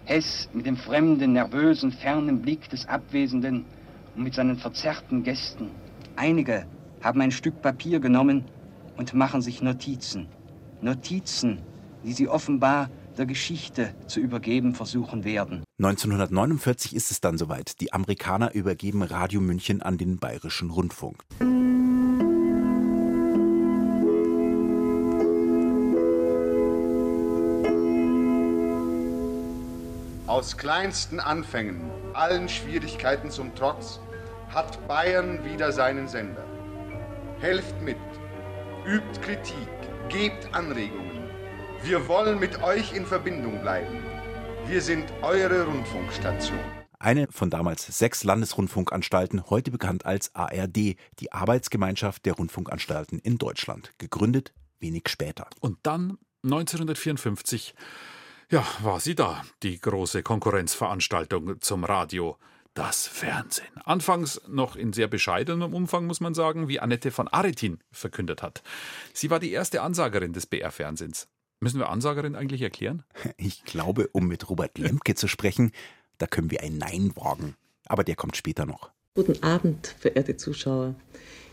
Hess 0.06 0.48
mit 0.52 0.66
dem 0.66 0.76
fremden, 0.76 1.32
nervösen, 1.32 1.92
fernen 1.92 2.42
Blick 2.42 2.68
des 2.68 2.86
Abwesenden 2.88 3.64
und 4.14 4.22
mit 4.22 4.34
seinen 4.34 4.56
verzerrten 4.56 5.22
Gästen. 5.22 5.70
Einige 6.16 6.66
haben 7.02 7.20
ein 7.20 7.30
Stück 7.30 7.60
Papier 7.62 8.00
genommen 8.00 8.44
und 8.96 9.14
machen 9.14 9.42
sich 9.42 9.62
Notizen. 9.62 10.28
Notizen, 10.80 11.60
die 12.04 12.12
sie 12.12 12.28
offenbar 12.28 12.90
der 13.18 13.26
Geschichte 13.26 13.94
zu 14.06 14.20
übergeben 14.20 14.74
versuchen 14.74 15.24
werden. 15.24 15.64
1949 15.78 16.94
ist 16.94 17.10
es 17.10 17.20
dann 17.20 17.38
soweit. 17.38 17.80
Die 17.80 17.92
Amerikaner 17.92 18.54
übergeben 18.54 19.02
Radio 19.02 19.40
München 19.40 19.82
an 19.82 19.98
den 19.98 20.18
Bayerischen 20.18 20.70
Rundfunk. 20.70 21.24
Aus 30.26 30.56
kleinsten 30.56 31.20
Anfängen, 31.20 31.80
allen 32.12 32.48
Schwierigkeiten 32.48 33.30
zum 33.30 33.54
Trotz, 33.54 34.00
hat 34.48 34.86
Bayern 34.88 35.44
wieder 35.44 35.70
seinen 35.70 36.08
Sender. 36.08 36.44
Helft 37.40 37.80
mit, 37.82 37.96
übt 38.86 39.20
Kritik, 39.20 39.68
gebt 40.08 40.52
Anregungen. 40.52 41.13
Wir 41.84 42.08
wollen 42.08 42.38
mit 42.38 42.62
euch 42.62 42.94
in 42.94 43.04
Verbindung 43.04 43.60
bleiben. 43.60 44.02
Wir 44.66 44.80
sind 44.80 45.04
eure 45.20 45.66
Rundfunkstation. 45.66 46.58
Eine 46.98 47.26
von 47.30 47.50
damals 47.50 47.98
sechs 47.98 48.24
Landesrundfunkanstalten, 48.24 49.50
heute 49.50 49.70
bekannt 49.70 50.06
als 50.06 50.34
ARD, 50.34 50.96
die 51.18 51.32
Arbeitsgemeinschaft 51.32 52.24
der 52.24 52.32
Rundfunkanstalten 52.32 53.18
in 53.18 53.36
Deutschland, 53.36 53.92
gegründet 53.98 54.54
wenig 54.80 55.10
später. 55.10 55.46
Und 55.60 55.76
dann 55.82 56.16
1954, 56.44 57.74
ja, 58.50 58.64
war 58.80 58.98
sie 58.98 59.14
da, 59.14 59.42
die 59.62 59.78
große 59.78 60.22
Konkurrenzveranstaltung 60.22 61.60
zum 61.60 61.84
Radio 61.84 62.38
das 62.72 63.06
Fernsehen. 63.06 63.76
Anfangs 63.84 64.40
noch 64.48 64.74
in 64.74 64.94
sehr 64.94 65.08
bescheidenem 65.08 65.74
Umfang, 65.74 66.06
muss 66.06 66.22
man 66.22 66.32
sagen, 66.32 66.66
wie 66.66 66.80
Annette 66.80 67.10
von 67.10 67.28
Aretin 67.28 67.78
verkündet 67.92 68.42
hat. 68.42 68.62
Sie 69.12 69.28
war 69.28 69.38
die 69.38 69.52
erste 69.52 69.82
Ansagerin 69.82 70.32
des 70.32 70.46
BR-Fernsehens. 70.46 71.28
Müssen 71.64 71.80
wir 71.80 71.88
Ansagerin 71.88 72.34
eigentlich 72.34 72.60
erklären? 72.60 73.04
Ich 73.38 73.64
glaube, 73.64 74.10
um 74.12 74.28
mit 74.28 74.50
Robert 74.50 74.76
Lemke 74.76 75.14
zu 75.14 75.28
sprechen, 75.28 75.72
da 76.18 76.26
können 76.26 76.50
wir 76.50 76.60
ein 76.60 76.76
Nein 76.76 77.12
wagen. 77.14 77.56
Aber 77.86 78.04
der 78.04 78.16
kommt 78.16 78.36
später 78.36 78.66
noch. 78.66 78.90
Guten 79.14 79.42
Abend, 79.42 79.86
verehrte 79.98 80.36
Zuschauer. 80.36 80.94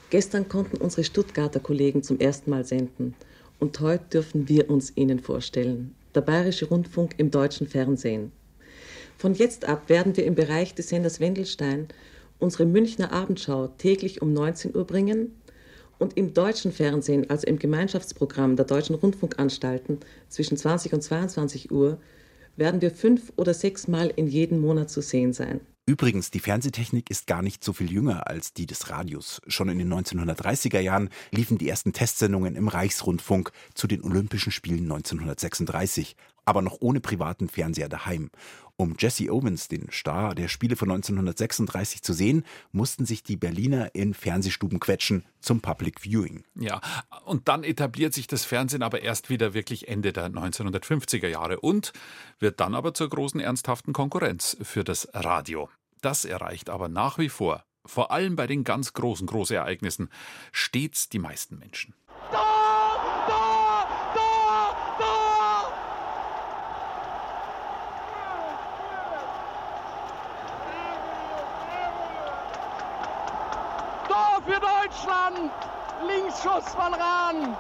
Gestern 0.10 0.50
konnten 0.50 0.76
unsere 0.76 1.06
Stuttgarter 1.06 1.62
Kollegen 1.62 2.04
zum 2.04 2.20
ersten 2.20 2.50
Mal 2.50 2.66
senden. 2.66 3.16
Und 3.58 3.80
heute 3.80 4.04
dürfen 4.12 4.50
wir 4.50 4.70
uns 4.70 4.92
Ihnen 4.98 5.22
vorstellen. 5.22 5.96
Der 6.14 6.20
Bayerische 6.20 6.66
Rundfunk 6.66 7.14
im 7.16 7.32
deutschen 7.32 7.68
Fernsehen. 7.68 8.34
Von 9.18 9.34
jetzt 9.34 9.64
ab 9.64 9.88
werden 9.88 10.18
wir 10.18 10.26
im 10.26 10.36
Bereich 10.36 10.76
des 10.76 10.90
Senders 10.90 11.22
Wendelstein 11.22 11.88
unsere 12.38 12.66
Münchner 12.66 13.14
Abendschau 13.14 13.68
täglich 13.78 14.22
um 14.22 14.34
19 14.34 14.76
Uhr 14.76 14.86
bringen 14.86 15.41
und 16.02 16.18
im 16.18 16.34
deutschen 16.34 16.72
Fernsehen, 16.72 17.30
also 17.30 17.46
im 17.48 17.60
Gemeinschaftsprogramm 17.60 18.56
der 18.56 18.66
deutschen 18.66 18.96
Rundfunkanstalten 18.96 20.00
zwischen 20.30 20.58
20 20.58 20.94
und 20.94 21.02
22 21.02 21.72
Uhr, 21.72 22.00
werden 22.58 22.82
wir 22.82 22.92
fünf 22.92 23.32
oder 23.38 23.54
sechs 23.54 23.88
Mal 23.88 24.12
in 24.16 24.28
jedem 24.28 24.60
Monat 24.60 24.90
zu 24.90 25.02
sehen 25.02 25.32
sein. 25.32 25.62
Übrigens, 25.86 26.32
die 26.32 26.40
Fernsehtechnik 26.40 27.10
ist 27.10 27.28
gar 27.28 27.42
nicht 27.42 27.64
so 27.64 27.74
viel 27.74 27.92
jünger 27.92 28.28
als 28.28 28.54
die 28.54 28.66
des 28.66 28.90
Radios. 28.90 29.42
Schon 29.48 29.70
in 29.70 29.78
den 29.78 29.94
1930er 29.94 30.80
Jahren 30.80 31.10
liefen 31.32 31.58
die 31.58 31.70
ersten 31.70 31.94
Testsendungen 31.94 32.56
im 32.56 32.68
Reichsrundfunk 32.68 33.52
zu 33.74 33.88
den 33.88 34.04
Olympischen 34.04 34.52
Spielen 34.52 34.84
1936, 34.92 36.16
aber 36.46 36.62
noch 36.62 36.78
ohne 36.82 37.00
privaten 37.00 37.48
Fernseher 37.48 37.90
daheim. 37.90 38.30
Um 38.82 38.96
Jesse 38.98 39.32
Owens, 39.32 39.68
den 39.68 39.92
Star 39.92 40.34
der 40.34 40.48
Spiele 40.48 40.76
von 40.76 40.90
1936, 40.90 42.02
zu 42.02 42.14
sehen, 42.14 42.44
mussten 42.72 43.06
sich 43.06 43.22
die 43.22 43.38
Berliner 43.38 43.94
in 43.94 44.16
Fernsehstuben 44.16 44.80
quetschen 44.80 45.24
zum 45.40 45.62
Public 45.62 46.00
Viewing. 46.02 46.46
Ja, 46.56 46.82
und 47.26 47.48
dann 47.48 47.64
etabliert 47.64 48.16
sich 48.16 48.26
das 48.26 48.44
Fernsehen 48.44 48.82
aber 48.82 49.04
erst 49.04 49.30
wieder 49.30 49.54
wirklich 49.54 49.88
Ende 49.88 50.12
der 50.12 50.32
1950er 50.32 51.28
Jahre 51.28 51.60
und 51.60 51.94
wird 52.40 52.60
dann 52.60 52.74
aber 52.74 52.96
zur 52.96 53.08
großen 53.08 53.40
ernsthaften 53.40 53.94
Konkurrenz 53.94 54.58
für 54.64 54.84
das 54.84 55.08
Radio. 55.14 55.70
Das 56.02 56.26
erreicht 56.26 56.72
aber 56.72 56.90
nach 56.90 57.20
wie 57.20 57.30
vor, 57.30 57.64
vor 57.86 58.10
allem 58.10 58.36
bei 58.36 58.48
den 58.48 58.64
ganz 58.64 58.94
großen 58.94 59.28
Großereignissen, 59.28 60.10
stets 60.52 61.08
die 61.08 61.20
meisten 61.20 61.60
Menschen. 61.60 61.94
für 62.32 62.61
Deutschland. 75.02 75.52
Linksschuss 76.08 76.74
von 76.74 76.94
Rahn. 76.94 77.56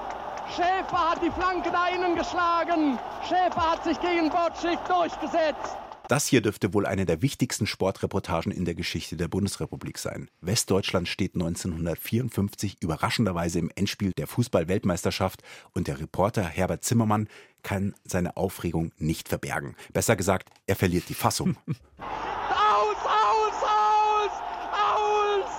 Schäfer 0.56 1.12
hat 1.12 1.22
die 1.24 1.32
Flanke 1.32 1.72
da 1.72 1.88
innen 1.88 2.16
geschlagen. 2.16 3.00
Schäfer 3.28 3.72
hat 3.72 3.84
sich 3.84 4.00
gegen 4.00 4.30
Botschik 4.30 4.80
durchgesetzt. 4.88 5.78
Das 6.08 6.28
hier 6.28 6.42
dürfte 6.42 6.74
wohl 6.74 6.86
eine 6.86 7.06
der 7.06 7.22
wichtigsten 7.22 7.68
Sportreportagen 7.68 8.52
in 8.52 8.66
der 8.66 8.76
Geschichte 8.76 9.16
der 9.16 9.30
Bundesrepublik 9.30 9.98
sein. 9.98 10.30
Westdeutschland 10.42 11.08
steht 11.08 11.36
1954 11.36 12.82
überraschenderweise 12.82 13.60
im 13.60 13.72
Endspiel 13.76 14.12
der 14.18 14.28
Fußball-Weltmeisterschaft 14.28 15.42
und 15.74 15.88
der 15.88 16.00
Reporter 16.00 16.44
Herbert 16.44 16.84
Zimmermann 16.84 17.30
kann 17.64 17.94
seine 18.04 18.36
Aufregung 18.36 18.92
nicht 18.98 19.30
verbergen. 19.30 19.76
Besser 19.94 20.16
gesagt, 20.16 20.50
er 20.68 20.76
verliert 20.76 21.08
die 21.08 21.14
Fassung. 21.14 21.56
aus, 21.98 22.98
aus, 23.06 23.64
aus, 23.64 24.32
aus! 24.74 25.52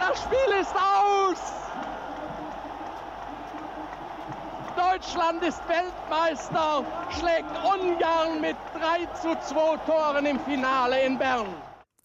Das 0.00 0.22
Spiel 0.22 0.51
ist 0.62 0.74
aus! 0.76 1.38
Deutschland 4.76 5.42
ist 5.42 5.60
Weltmeister, 5.68 6.84
schlägt 7.10 7.50
Ungarn 7.64 8.40
mit 8.40 8.56
3 8.74 9.06
zu 9.20 9.36
2 9.48 9.76
Toren 9.86 10.26
im 10.26 10.38
Finale 10.40 11.04
in 11.04 11.18
Bern. 11.18 11.46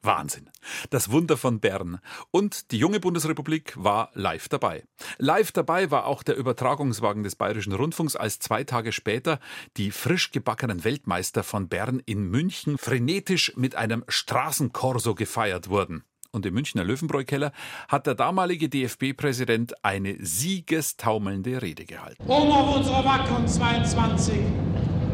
Wahnsinn. 0.02 0.50
Das 0.90 1.12
Wunder 1.12 1.38
von 1.38 1.60
Bern. 1.60 2.00
Und 2.32 2.72
die 2.72 2.78
junge 2.78 3.00
Bundesrepublik 3.00 3.74
war 3.78 4.10
live 4.14 4.48
dabei. 4.50 4.84
Live 5.18 5.52
dabei 5.52 5.92
war 5.92 6.06
auch 6.06 6.24
der 6.24 6.36
Übertragungswagen 6.36 7.24
des 7.24 7.36
Bayerischen 7.36 7.74
Rundfunks, 7.74 8.16
als 8.16 8.40
zwei 8.40 8.64
Tage 8.64 8.92
später 8.92 9.40
die 9.76 9.92
frisch 9.92 10.32
gebackenen 10.32 10.84
Weltmeister 10.84 11.44
von 11.44 11.68
Bern 11.68 12.02
in 12.06 12.24
München 12.24 12.78
frenetisch 12.78 13.54
mit 13.56 13.76
einem 13.76 14.04
Straßenkorso 14.08 15.14
gefeiert 15.14 15.70
wurden. 15.70 16.04
Und 16.38 16.46
im 16.46 16.54
Münchner 16.54 16.84
Löwenbräu-Keller 16.84 17.52
hat 17.88 18.06
der 18.06 18.14
damalige 18.14 18.70
DFB-Präsident 18.70 19.74
eine 19.84 20.18
siegestaumelnde 20.20 21.64
Rede 21.64 21.84
gehalten. 21.84 22.22
Um 22.28 22.52
auf 22.52 22.76
unserer 22.76 23.04
wackeren 23.04 23.48
22 23.48 24.36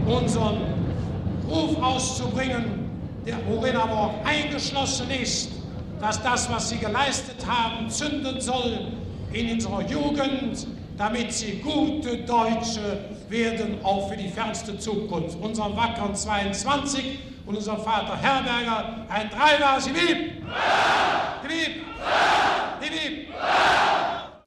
unseren 0.06 0.58
Ruf 1.48 1.82
auszubringen, 1.82 2.66
der 3.26 3.38
worin 3.48 3.78
aber 3.78 3.94
auch 3.94 4.26
eingeschlossen 4.26 5.10
ist, 5.12 5.50
dass 6.02 6.22
das, 6.22 6.52
was 6.52 6.72
sie 6.72 6.78
geleistet 6.78 7.38
haben, 7.48 7.90
zünden 7.90 8.42
soll 8.42 8.92
in 9.32 9.50
unserer 9.54 9.90
Jugend, 9.90 10.68
damit 10.98 11.34
sie 11.34 11.60
gute 11.60 12.18
Deutsche 12.18 13.10
werden, 13.30 13.84
auch 13.84 14.10
für 14.10 14.18
die 14.18 14.30
fernste 14.30 14.78
Zukunft. 14.78 15.38
Unseren 15.40 15.76
wackeren 15.76 16.16
22 16.16 17.20
und 17.46 17.58
unserem 17.58 17.82
Vater 17.82 18.16
Herberger 18.18 19.06
ein 19.10 19.30
Dreimal 19.30 19.82
Sivib! 19.82 20.34
Sivib! 21.42 21.84
Sivib! 22.82 23.28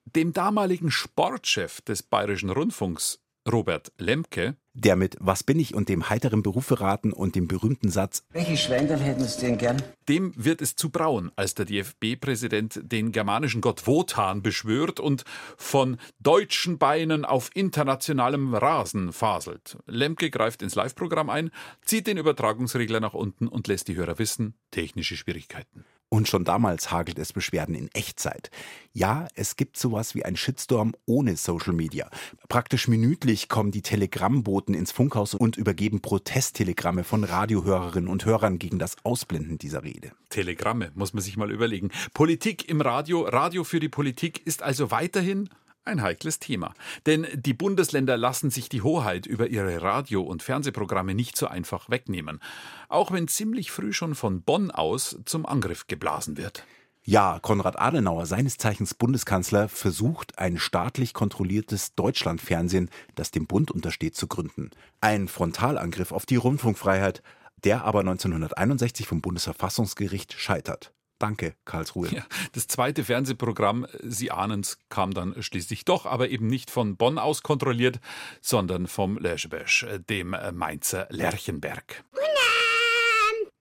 Dem 0.04 0.32
damaligen 0.32 0.90
Sportchef 0.90 1.82
des 1.82 2.02
Bayerischen 2.02 2.50
Rundfunks, 2.50 3.18
Robert 3.50 3.92
Lemke, 3.98 4.56
der 4.74 4.96
mit 4.96 5.16
Was 5.20 5.44
bin 5.44 5.60
ich 5.60 5.74
und 5.74 5.88
dem 5.88 6.08
heiteren 6.08 6.42
Beruf 6.42 6.66
verraten 6.66 7.12
und 7.12 7.36
dem 7.36 7.46
berühmten 7.46 7.90
Satz 7.90 8.24
Welche 8.32 8.56
Schwängerl 8.56 8.98
hätten 8.98 9.22
Sie 9.22 9.40
denn 9.40 9.56
gern? 9.56 9.80
Dem 10.08 10.32
wird 10.36 10.60
es 10.60 10.74
zu 10.74 10.90
braun, 10.90 11.30
als 11.36 11.54
der 11.54 11.64
DFB-Präsident 11.66 12.80
den 12.82 13.12
germanischen 13.12 13.60
Gott 13.60 13.86
Wotan 13.86 14.42
beschwört 14.42 14.98
und 14.98 15.24
von 15.56 15.96
deutschen 16.18 16.78
Beinen 16.78 17.24
auf 17.24 17.50
internationalem 17.54 18.54
Rasen 18.54 19.12
faselt. 19.12 19.78
Lemke 19.86 20.30
greift 20.30 20.60
ins 20.62 20.74
Live-Programm 20.74 21.30
ein, 21.30 21.50
zieht 21.84 22.08
den 22.08 22.18
Übertragungsregler 22.18 22.98
nach 22.98 23.14
unten 23.14 23.46
und 23.46 23.68
lässt 23.68 23.86
die 23.86 23.96
Hörer 23.96 24.18
wissen, 24.18 24.54
technische 24.72 25.16
Schwierigkeiten. 25.16 25.84
Und 26.08 26.28
schon 26.28 26.44
damals 26.44 26.92
hagelt 26.92 27.18
es 27.18 27.32
Beschwerden 27.32 27.74
in 27.74 27.88
Echtzeit. 27.92 28.50
Ja, 28.92 29.26
es 29.34 29.56
gibt 29.56 29.76
sowas 29.76 30.14
wie 30.14 30.24
ein 30.24 30.36
Shitstorm 30.36 30.94
ohne 31.04 31.36
Social 31.36 31.72
Media. 31.72 32.08
Praktisch 32.48 32.86
minütlich 32.86 33.48
kommen 33.48 33.72
die 33.72 33.82
Telegrammboten 33.82 34.74
ins 34.74 34.92
Funkhaus 34.92 35.34
und 35.34 35.56
übergeben 35.56 36.00
Protesttelegramme 36.00 37.02
von 37.02 37.24
Radiohörerinnen 37.24 38.08
und 38.08 38.24
Hörern 38.24 38.58
gegen 38.58 38.78
das 38.78 38.96
Ausblenden 39.02 39.58
dieser 39.58 39.82
Rede. 39.82 40.12
Telegramme, 40.30 40.92
muss 40.94 41.12
man 41.12 41.22
sich 41.22 41.36
mal 41.36 41.50
überlegen. 41.50 41.90
Politik 42.14 42.68
im 42.68 42.80
Radio, 42.80 43.22
Radio 43.22 43.64
für 43.64 43.80
die 43.80 43.88
Politik 43.88 44.46
ist 44.46 44.62
also 44.62 44.92
weiterhin 44.92 45.48
ein 45.86 46.02
heikles 46.02 46.38
Thema. 46.38 46.74
Denn 47.06 47.26
die 47.34 47.54
Bundesländer 47.54 48.16
lassen 48.16 48.50
sich 48.50 48.68
die 48.68 48.82
Hoheit 48.82 49.26
über 49.26 49.48
ihre 49.48 49.82
Radio- 49.82 50.22
und 50.22 50.42
Fernsehprogramme 50.42 51.14
nicht 51.14 51.36
so 51.36 51.46
einfach 51.46 51.90
wegnehmen. 51.90 52.40
Auch 52.88 53.12
wenn 53.12 53.28
ziemlich 53.28 53.70
früh 53.70 53.92
schon 53.92 54.14
von 54.14 54.42
Bonn 54.42 54.70
aus 54.70 55.18
zum 55.24 55.46
Angriff 55.46 55.86
geblasen 55.86 56.36
wird. 56.36 56.64
Ja, 57.08 57.38
Konrad 57.40 57.78
Adenauer, 57.78 58.26
seines 58.26 58.58
Zeichens 58.58 58.94
Bundeskanzler, 58.94 59.68
versucht, 59.68 60.40
ein 60.40 60.58
staatlich 60.58 61.14
kontrolliertes 61.14 61.94
Deutschlandfernsehen, 61.94 62.90
das 63.14 63.30
dem 63.30 63.46
Bund 63.46 63.70
untersteht, 63.70 64.16
zu 64.16 64.26
gründen. 64.26 64.70
Ein 65.00 65.28
Frontalangriff 65.28 66.10
auf 66.10 66.26
die 66.26 66.34
Rundfunkfreiheit, 66.34 67.22
der 67.62 67.84
aber 67.84 68.00
1961 68.00 69.06
vom 69.06 69.20
Bundesverfassungsgericht 69.20 70.32
scheitert. 70.32 70.92
Danke, 71.18 71.54
Karlsruhe. 71.64 72.08
Ja, 72.08 72.26
das 72.52 72.66
zweite 72.66 73.02
Fernsehprogramm, 73.04 73.86
Sie 74.02 74.30
ahnen 74.30 74.60
es, 74.60 74.78
kam 74.90 75.14
dann 75.14 75.42
schließlich 75.42 75.84
doch, 75.84 76.04
aber 76.04 76.28
eben 76.28 76.46
nicht 76.46 76.70
von 76.70 76.96
Bonn 76.96 77.18
aus 77.18 77.42
kontrolliert, 77.42 78.00
sondern 78.42 78.86
vom 78.86 79.16
Leschbesch, 79.16 79.86
dem 80.10 80.36
Mainzer 80.52 81.06
Lerchenberg. 81.10 82.04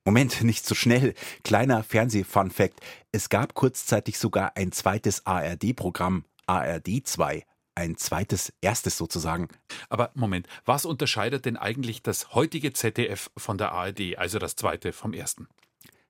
Moment, 0.08 0.44
nicht 0.44 0.66
so 0.68 0.76
schnell. 0.76 1.16
Kleiner 1.44 1.82
Fernseh-Fun-Fact. 1.82 2.80
Es 3.12 3.30
gab 3.30 3.56
kurzzeitig 3.56 4.20
sogar 4.20 4.56
ein 4.56 4.72
zweites 4.72 5.26
ARD-Programm, 5.26 6.26
ARD 6.46 7.02
2. 7.08 7.44
Ein 7.74 7.98
zweites, 7.98 8.54
erstes 8.62 8.98
sozusagen. 8.98 9.48
Aber 9.90 10.12
Moment, 10.14 10.48
was 10.64 10.86
unterscheidet 10.86 11.46
denn 11.46 11.58
eigentlich 11.58 12.04
das 12.04 12.36
heutige 12.36 12.72
ZDF 12.72 13.32
von 13.36 13.58
der 13.58 13.72
ARD, 13.72 14.18
also 14.18 14.40
das 14.40 14.56
zweite 14.56 14.94
vom 14.94 15.14
ersten? 15.14 15.48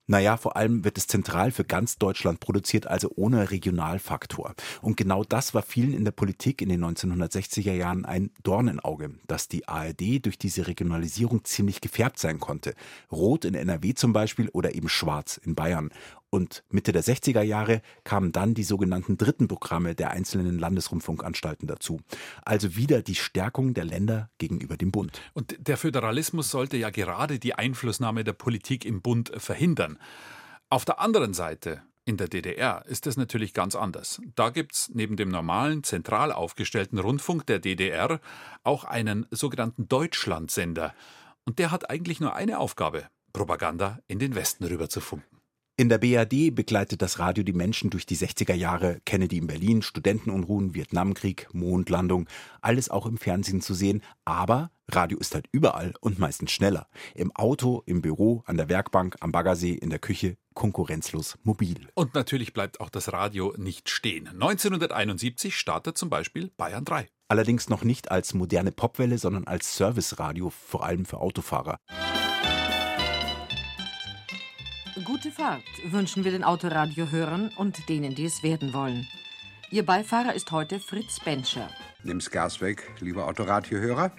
Naja, 0.08 0.38
vor 0.38 0.56
allem 0.56 0.84
wird 0.84 1.00
es 1.00 1.08
zentral 1.08 1.52
für 1.52 1.64
ganz 1.64 1.98
Deutschland 1.98 2.40
produziert, 2.40 2.86
also 2.86 3.12
ohne 3.16 3.50
Regionalfaktor. 3.50 4.54
Und 4.82 4.98
genau 4.98 5.24
das 5.24 5.56
war 5.56 5.64
vielen 5.64 5.94
in 5.94 6.06
der 6.06 6.12
Politik 6.12 6.62
in 6.62 6.70
den 6.70 6.84
1960er 6.84 7.74
Jahren 7.74 8.06
ein 8.06 8.30
Dornenauge, 8.44 9.16
dass 9.26 9.48
die 9.48 9.68
ARD 9.68 10.24
durch 10.24 10.38
diese 10.38 10.68
Regionalisierung 10.68 11.44
ziemlich 11.44 11.82
gefärbt 11.82 12.20
sein 12.20 12.40
konnte. 12.40 12.76
Rot 13.12 13.46
in 13.46 13.56
NRW 13.56 13.96
zum 13.96 14.14
Beispiel 14.14 14.50
oder 14.50 14.76
eben 14.76 14.90
schwarz 14.90 15.38
in 15.38 15.56
Bayern. 15.56 15.90
Und 16.36 16.66
Mitte 16.70 16.92
der 16.92 17.02
60er 17.02 17.44
Jahre 17.44 17.82
kamen 18.04 18.34
dann 18.34 18.56
die 18.56 18.66
sogenannten 18.66 19.16
dritten 19.16 19.48
Programme 19.48 19.96
der 19.96 20.12
einzelnen 20.12 20.60
Landesrundfunkanstalten 20.60 21.66
dazu. 21.66 22.02
Also 22.44 22.76
wieder 22.76 23.02
die 23.02 23.16
Stärkung 23.16 23.74
der 23.74 23.86
Länder 23.86 24.30
gegenüber 24.38 24.76
dem 24.76 24.92
Bund. 24.92 25.22
Und 25.32 25.56
der 25.66 25.78
Föderalismus 25.78 26.52
sollte 26.52 26.76
ja 26.76 26.90
gerade 26.90 27.40
die 27.40 27.54
Einflussnahme 27.54 28.26
der 28.26 28.34
Politik 28.34 28.84
im 28.84 29.02
Bund 29.02 29.32
verhindern. 29.38 29.98
Auf 30.70 30.84
der 30.84 31.00
anderen 31.00 31.34
Seite 31.34 31.84
in 32.04 32.18
der 32.18 32.28
DDR 32.28 32.84
ist 32.86 33.08
es 33.08 33.16
natürlich 33.16 33.54
ganz 33.54 33.74
anders. 33.74 34.22
Da 34.36 34.50
gibt 34.50 34.74
es 34.74 34.92
neben 34.94 35.16
dem 35.16 35.30
normalen, 35.30 35.86
zentral 35.86 36.34
aufgestellten 36.34 37.00
Rundfunk 37.00 37.46
der 37.46 37.60
DDR 37.60 38.20
auch 38.66 38.84
einen 38.84 39.26
sogenannten 39.32 39.88
Deutschlandsender. 39.88 40.94
Und 41.46 41.60
der 41.60 41.72
hat 41.72 41.90
eigentlich 41.90 42.20
nur 42.20 42.36
eine 42.36 42.60
Aufgabe, 42.60 43.08
Propaganda 43.32 44.00
in 44.10 44.20
den 44.20 44.36
Westen 44.36 44.66
rüber 44.66 44.90
zu 44.90 45.00
funken. 45.00 45.35
In 45.78 45.90
der 45.90 45.98
BRD 45.98 46.56
begleitet 46.56 47.02
das 47.02 47.20
Radio 47.20 47.44
die 47.44 47.52
Menschen 47.52 47.90
durch 47.90 48.06
die 48.06 48.16
60er 48.16 48.54
Jahre, 48.54 49.02
Kennedy 49.06 49.40
in 49.40 49.48
Berlin, 49.48 49.82
Studentenunruhen, 49.82 50.74
Vietnamkrieg, 50.74 51.50
Mondlandung, 51.52 52.30
alles 52.62 52.90
auch 52.90 53.06
im 53.06 53.18
Fernsehen 53.18 53.60
zu 53.60 53.74
sehen, 53.74 54.02
aber 54.24 54.72
Radio 54.90 55.18
ist 55.18 55.36
halt 55.36 55.48
überall 55.52 55.94
und 56.00 56.18
meistens 56.18 56.52
schneller. 56.52 56.88
Im 57.14 57.36
Auto, 57.36 57.84
im 57.86 58.02
Büro, 58.02 58.42
an 58.46 58.56
der 58.56 58.70
Werkbank, 58.70 59.18
am 59.20 59.34
Baggersee, 59.34 59.74
in 59.74 59.90
der 59.90 60.00
Küche, 60.00 60.38
konkurrenzlos 60.54 61.38
mobil. 61.44 61.90
Und 61.94 62.16
natürlich 62.16 62.54
bleibt 62.54 62.80
auch 62.80 62.90
das 62.90 63.12
Radio 63.12 63.54
nicht 63.58 63.90
stehen. 63.90 64.30
1971 64.30 65.58
startet 65.58 65.98
zum 65.98 66.10
Beispiel 66.10 66.52
Bayern 66.56 66.86
3. 66.86 67.10
Allerdings 67.28 67.68
noch 67.68 67.84
nicht 67.84 68.12
als 68.12 68.34
moderne 68.34 68.72
Popwelle, 68.72 69.18
sondern 69.18 69.46
als 69.46 69.76
Serviceradio, 69.76 70.52
vor 70.52 70.86
allem 70.86 71.04
für 71.04 71.18
Autofahrer. 71.18 71.80
Gute 75.06 75.30
Fahrt 75.30 75.64
wünschen 75.92 76.24
wir 76.24 76.32
den 76.32 76.44
Autoradiohörern 76.44 77.52
und 77.58 77.88
denen, 77.90 78.16
die 78.16 78.26
es 78.26 78.42
werden 78.42 78.74
wollen. 78.74 79.08
Ihr 79.70 79.86
Beifahrer 79.86 80.34
ist 80.34 80.52
heute 80.52 80.80
Fritz 80.80 81.20
Bencher. 81.20 81.70
Nimm's 82.04 82.32
Gas 82.32 82.60
weg, 82.60 82.92
lieber 83.02 83.28
Autoradiohörer. 83.28 84.12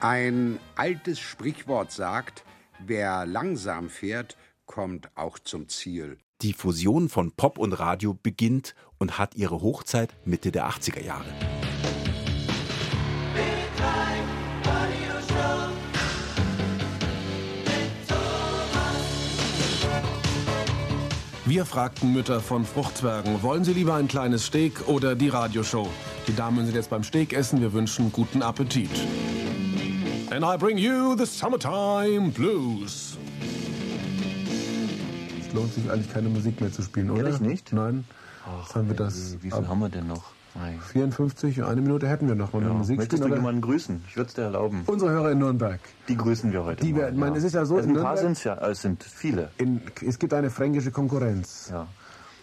Ein 0.00 0.58
altes 0.74 1.20
Sprichwort 1.20 1.92
sagt, 1.92 2.44
wer 2.78 3.26
langsam 3.26 3.90
fährt, 3.90 4.38
kommt 4.64 5.10
auch 5.16 5.38
zum 5.38 5.68
Ziel. 5.68 6.16
Die 6.40 6.54
Fusion 6.54 7.10
von 7.10 7.32
Pop 7.32 7.58
und 7.58 7.74
Radio 7.74 8.14
beginnt 8.14 8.74
und 8.96 9.18
hat 9.18 9.34
ihre 9.34 9.60
Hochzeit 9.60 10.14
Mitte 10.24 10.50
der 10.50 10.66
80er 10.70 11.02
Jahre. 11.02 11.55
Wir 21.48 21.64
fragten 21.64 22.12
Mütter 22.12 22.40
von 22.40 22.64
Fruchtzwergen, 22.64 23.40
wollen 23.40 23.62
sie 23.62 23.72
lieber 23.72 23.94
ein 23.94 24.08
kleines 24.08 24.46
Steak 24.46 24.88
oder 24.88 25.14
die 25.14 25.28
Radioshow? 25.28 25.88
Die 26.26 26.34
Damen 26.34 26.66
sind 26.66 26.74
jetzt 26.74 26.90
beim 26.90 27.04
Steakessen, 27.04 27.60
wir 27.60 27.72
wünschen 27.72 28.10
guten 28.10 28.42
Appetit. 28.42 28.90
And 30.32 30.44
I 30.44 30.56
bring 30.58 30.76
you 30.76 31.14
the 31.16 31.24
Summertime 31.24 32.30
Blues. 32.30 33.16
Es 35.40 35.54
lohnt 35.54 35.72
sich 35.72 35.88
eigentlich 35.88 36.12
keine 36.12 36.30
Musik 36.30 36.60
mehr 36.60 36.72
zu 36.72 36.82
spielen, 36.82 37.10
oder? 37.12 37.22
Ehrlich 37.26 37.40
nicht? 37.40 37.72
Nein. 37.72 38.04
Ach, 38.44 38.74
haben 38.74 38.88
wir 38.88 38.96
das, 38.96 39.36
wie 39.40 39.52
viel 39.52 39.68
haben 39.68 39.78
wir 39.78 39.88
denn 39.88 40.08
noch? 40.08 40.24
54, 40.92 41.64
eine 41.64 41.80
Minute 41.80 42.08
hätten 42.08 42.28
wir 42.28 42.34
noch 42.34 42.52
mal 42.52 42.62
ja. 42.62 42.68
Musik 42.68 42.98
Möchtest 42.98 43.22
spielen. 43.22 43.32
du 43.32 43.36
jemanden 43.36 43.60
grüßen? 43.60 44.04
Ich 44.08 44.16
würde 44.16 44.28
es 44.28 44.34
dir 44.34 44.42
erlauben. 44.42 44.82
Unsere 44.86 45.10
Hörer 45.10 45.32
in 45.32 45.38
Nürnberg. 45.38 45.80
Die 46.08 46.16
grüßen 46.16 46.52
wir 46.52 46.64
heute. 46.64 46.84
Die 46.84 46.92
mal, 46.92 47.00
werden, 47.00 47.20
ja. 47.20 47.34
es 47.34 47.44
ist 47.44 47.54
ja 47.54 47.64
so, 47.64 47.76
also 47.76 47.88
ein 47.88 47.94
paar 47.94 48.16
sind 48.16 48.32
es 48.32 48.44
ja, 48.44 48.56
es 48.68 48.82
sind 48.82 49.02
viele. 49.02 49.50
In, 49.58 49.82
es 50.06 50.18
gibt 50.18 50.32
eine 50.34 50.50
fränkische 50.50 50.90
Konkurrenz. 50.90 51.68
Ja. 51.70 51.86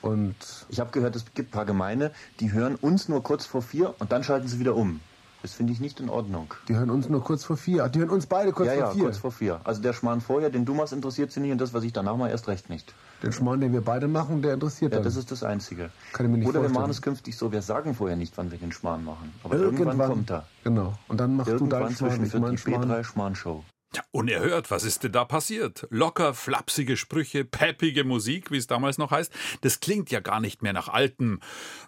Und 0.02 0.36
ich 0.70 0.80
habe 0.80 0.92
gehört, 0.92 1.16
es 1.16 1.26
gibt 1.34 1.50
ein 1.50 1.52
paar 1.52 1.66
Gemeinde, 1.66 2.12
die 2.40 2.52
hören 2.52 2.76
uns 2.76 3.08
nur 3.08 3.24
kurz 3.24 3.46
vor 3.46 3.62
vier 3.62 3.96
und 4.00 4.12
dann 4.12 4.24
schalten 4.24 4.48
sie 4.48 4.60
wieder 4.60 4.76
um. 4.76 5.00
Das 5.42 5.54
finde 5.54 5.74
ich 5.74 5.82
nicht 5.82 6.00
in 6.00 6.10
Ordnung. 6.10 6.54
Die 6.70 6.76
hören 6.76 6.90
uns 6.90 7.10
nur 7.10 7.22
kurz 7.22 7.44
vor 7.44 7.58
vier. 7.58 7.90
Die 7.90 8.00
hören 8.00 8.10
uns 8.10 8.26
beide 8.26 8.54
kurz 8.54 8.68
ja, 8.68 8.74
vor 8.76 8.82
ja, 8.82 8.92
vier. 8.92 9.00
Ja, 9.00 9.06
kurz 9.06 9.18
vor 9.18 9.32
vier. 9.32 9.62
Also 9.66 9.82
der 9.82 9.92
Schmarrn 9.92 10.22
vorher, 10.22 10.50
den 10.50 10.64
du 10.64 10.74
machst, 10.74 10.94
interessiert 10.94 11.32
sie 11.32 11.42
nicht 11.42 11.52
und 11.52 11.60
das, 11.60 11.74
was 11.74 11.84
ich 11.84 11.92
danach 11.92 12.16
mache, 12.16 12.30
erst 12.30 12.48
recht 12.48 12.70
nicht. 12.70 12.94
Den 13.24 13.32
Schmarrn, 13.32 13.62
den 13.62 13.72
wir 13.72 13.82
beide 13.82 14.08
machen, 14.10 14.42
der 14.42 14.54
interessiert 14.56 14.92
Ja, 14.92 14.98
dann. 14.98 15.06
das 15.06 15.16
ist 15.16 15.32
das 15.32 15.44
Einzige. 15.44 15.92
Kann 16.12 16.26
ich 16.26 16.32
mir 16.32 16.38
nicht 16.40 16.48
Oder 16.48 16.56
wir 16.56 16.62
vorstellen. 16.64 16.82
machen 16.82 16.92
es 16.92 17.02
künftig 17.02 17.38
so, 17.38 17.52
wir 17.54 17.62
sagen 17.62 17.96
vorher 17.96 18.18
nicht, 18.18 18.38
wann 18.38 18.52
wir 18.52 18.58
den 18.58 18.72
Schmarrn 18.74 19.06
machen. 19.06 19.34
Aber 19.44 19.56
Irgendwann, 19.56 19.88
irgendwann, 19.88 20.10
kommt 20.10 20.32
er. 20.32 20.46
Genau. 20.66 20.94
Und 21.08 21.20
dann 21.22 21.38
machst 21.38 21.52
Irgendwann 21.52 21.70
du 21.70 21.86
deinen 21.86 21.96
Schmarrn, 21.96 22.24
ich 22.26 22.34
meinen 22.34 22.52
die 22.52 22.58
Schmarrn. 22.58 22.92
B3 22.92 23.04
Schmarrn-Show. 23.04 23.64
Unerhört, 24.12 24.72
was 24.72 24.84
ist 24.84 25.04
denn 25.04 25.12
da 25.12 25.26
passiert? 25.26 25.88
Locker, 25.90 26.34
flapsige 26.34 26.98
Sprüche, 26.98 27.46
peppige 27.46 28.04
Musik, 28.04 28.52
wie 28.52 28.58
es 28.58 28.68
damals 28.68 28.98
noch 28.98 29.12
heißt. 29.12 29.32
Das 29.62 29.80
klingt 29.80 30.12
ja 30.12 30.20
gar 30.20 30.40
nicht 30.40 30.62
mehr 30.62 30.74
nach 30.74 30.88
altem 30.88 31.40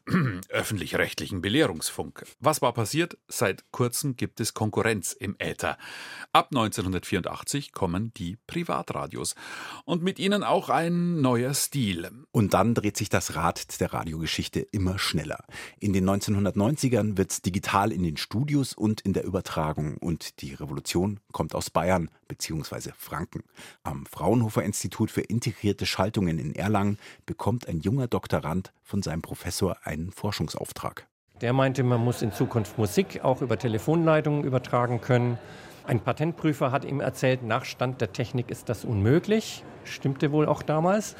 öffentlich-rechtlichen 0.49 1.41
Belehrungsfunk. 1.41 2.25
Was 2.39 2.61
war 2.61 2.73
passiert? 2.73 3.17
Seit 3.27 3.71
kurzem 3.71 4.15
gibt 4.15 4.39
es 4.39 4.53
Konkurrenz 4.53 5.13
im 5.13 5.35
Äther. 5.39 5.77
Ab 6.33 6.49
1984 6.51 7.71
kommen 7.71 8.13
die 8.15 8.37
Privatradios. 8.47 9.35
Und 9.85 10.03
mit 10.03 10.19
ihnen 10.19 10.43
auch 10.43 10.69
ein 10.69 11.21
neuer 11.21 11.53
Stil. 11.53 12.09
Und 12.31 12.53
dann 12.53 12.73
dreht 12.73 12.97
sich 12.97 13.09
das 13.09 13.35
Rad 13.35 13.79
der 13.79 13.93
Radiogeschichte 13.93 14.59
immer 14.59 14.99
schneller. 14.99 15.45
In 15.79 15.93
den 15.93 16.09
1990ern 16.09 17.17
wird's 17.17 17.41
digital 17.41 17.91
in 17.91 18.03
den 18.03 18.17
Studios 18.17 18.73
und 18.73 19.01
in 19.01 19.13
der 19.13 19.23
Übertragung. 19.23 19.97
Und 19.97 20.41
die 20.41 20.53
Revolution 20.53 21.19
kommt 21.31 21.55
aus 21.55 21.69
Bayern 21.69 21.94
bzw. 22.27 22.91
Franken. 22.97 23.43
Am 23.83 24.05
Fraunhofer 24.05 24.63
Institut 24.63 25.11
für 25.11 25.21
integrierte 25.21 25.85
Schaltungen 25.85 26.39
in 26.39 26.55
Erlangen 26.55 26.97
bekommt 27.25 27.67
ein 27.67 27.79
junger 27.79 28.07
Doktorand 28.07 28.71
von 28.83 29.01
seinem 29.01 29.21
Professor 29.21 29.77
einen 29.83 30.11
Forschungsauftrag. 30.11 31.07
Der 31.41 31.53
meinte, 31.53 31.83
man 31.83 32.03
muss 32.03 32.21
in 32.21 32.31
Zukunft 32.31 32.77
Musik 32.77 33.21
auch 33.23 33.41
über 33.41 33.57
Telefonleitungen 33.57 34.43
übertragen 34.43 35.01
können. 35.01 35.37
Ein 35.85 35.99
Patentprüfer 35.99 36.71
hat 36.71 36.85
ihm 36.85 37.01
erzählt, 37.01 37.43
nach 37.43 37.65
Stand 37.65 37.99
der 38.01 38.13
Technik 38.13 38.49
ist 38.49 38.69
das 38.69 38.85
unmöglich. 38.85 39.63
Stimmte 39.83 40.31
wohl 40.31 40.47
auch 40.47 40.63
damals. 40.63 41.15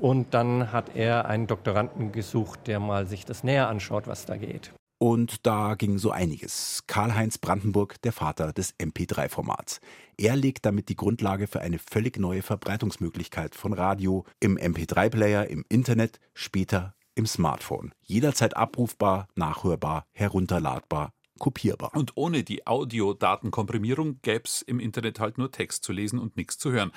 Und 0.00 0.34
dann 0.34 0.72
hat 0.72 0.96
er 0.96 1.26
einen 1.26 1.46
Doktoranden 1.46 2.10
gesucht, 2.10 2.66
der 2.66 2.80
mal 2.80 3.06
sich 3.06 3.24
das 3.24 3.44
näher 3.44 3.68
anschaut, 3.68 4.06
was 4.06 4.26
da 4.26 4.36
geht. 4.36 4.72
Und 5.02 5.46
da 5.46 5.76
ging 5.76 5.96
so 5.96 6.10
einiges. 6.10 6.84
Karl-Heinz 6.86 7.38
Brandenburg, 7.38 8.02
der 8.02 8.12
Vater 8.12 8.52
des 8.52 8.78
MP3-Formats. 8.78 9.80
Er 10.18 10.36
legt 10.36 10.66
damit 10.66 10.90
die 10.90 10.96
Grundlage 10.96 11.46
für 11.46 11.62
eine 11.62 11.78
völlig 11.78 12.18
neue 12.18 12.42
Verbreitungsmöglichkeit 12.42 13.54
von 13.54 13.72
Radio 13.72 14.26
im 14.40 14.58
MP3-Player, 14.58 15.46
im 15.46 15.64
Internet, 15.70 16.20
später 16.34 16.94
im 17.14 17.24
Smartphone. 17.24 17.94
Jederzeit 18.02 18.58
abrufbar, 18.58 19.28
nachhörbar, 19.36 20.04
herunterladbar, 20.12 21.14
kopierbar. 21.38 21.92
Und 21.94 22.12
ohne 22.16 22.44
die 22.44 22.66
Audiodatenkomprimierung 22.66 24.18
gäbe 24.20 24.44
es 24.44 24.60
im 24.60 24.80
Internet 24.80 25.18
halt 25.18 25.38
nur 25.38 25.50
Text 25.50 25.82
zu 25.82 25.94
lesen 25.94 26.18
und 26.18 26.36
nichts 26.36 26.58
zu 26.58 26.72
hören. 26.72 26.92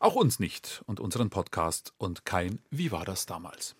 Auch 0.00 0.14
uns 0.14 0.40
nicht 0.40 0.82
und 0.86 0.98
unseren 0.98 1.28
Podcast 1.28 1.92
und 1.98 2.24
kein 2.24 2.60
Wie 2.70 2.90
war 2.90 3.04
das 3.04 3.26
damals? 3.26 3.76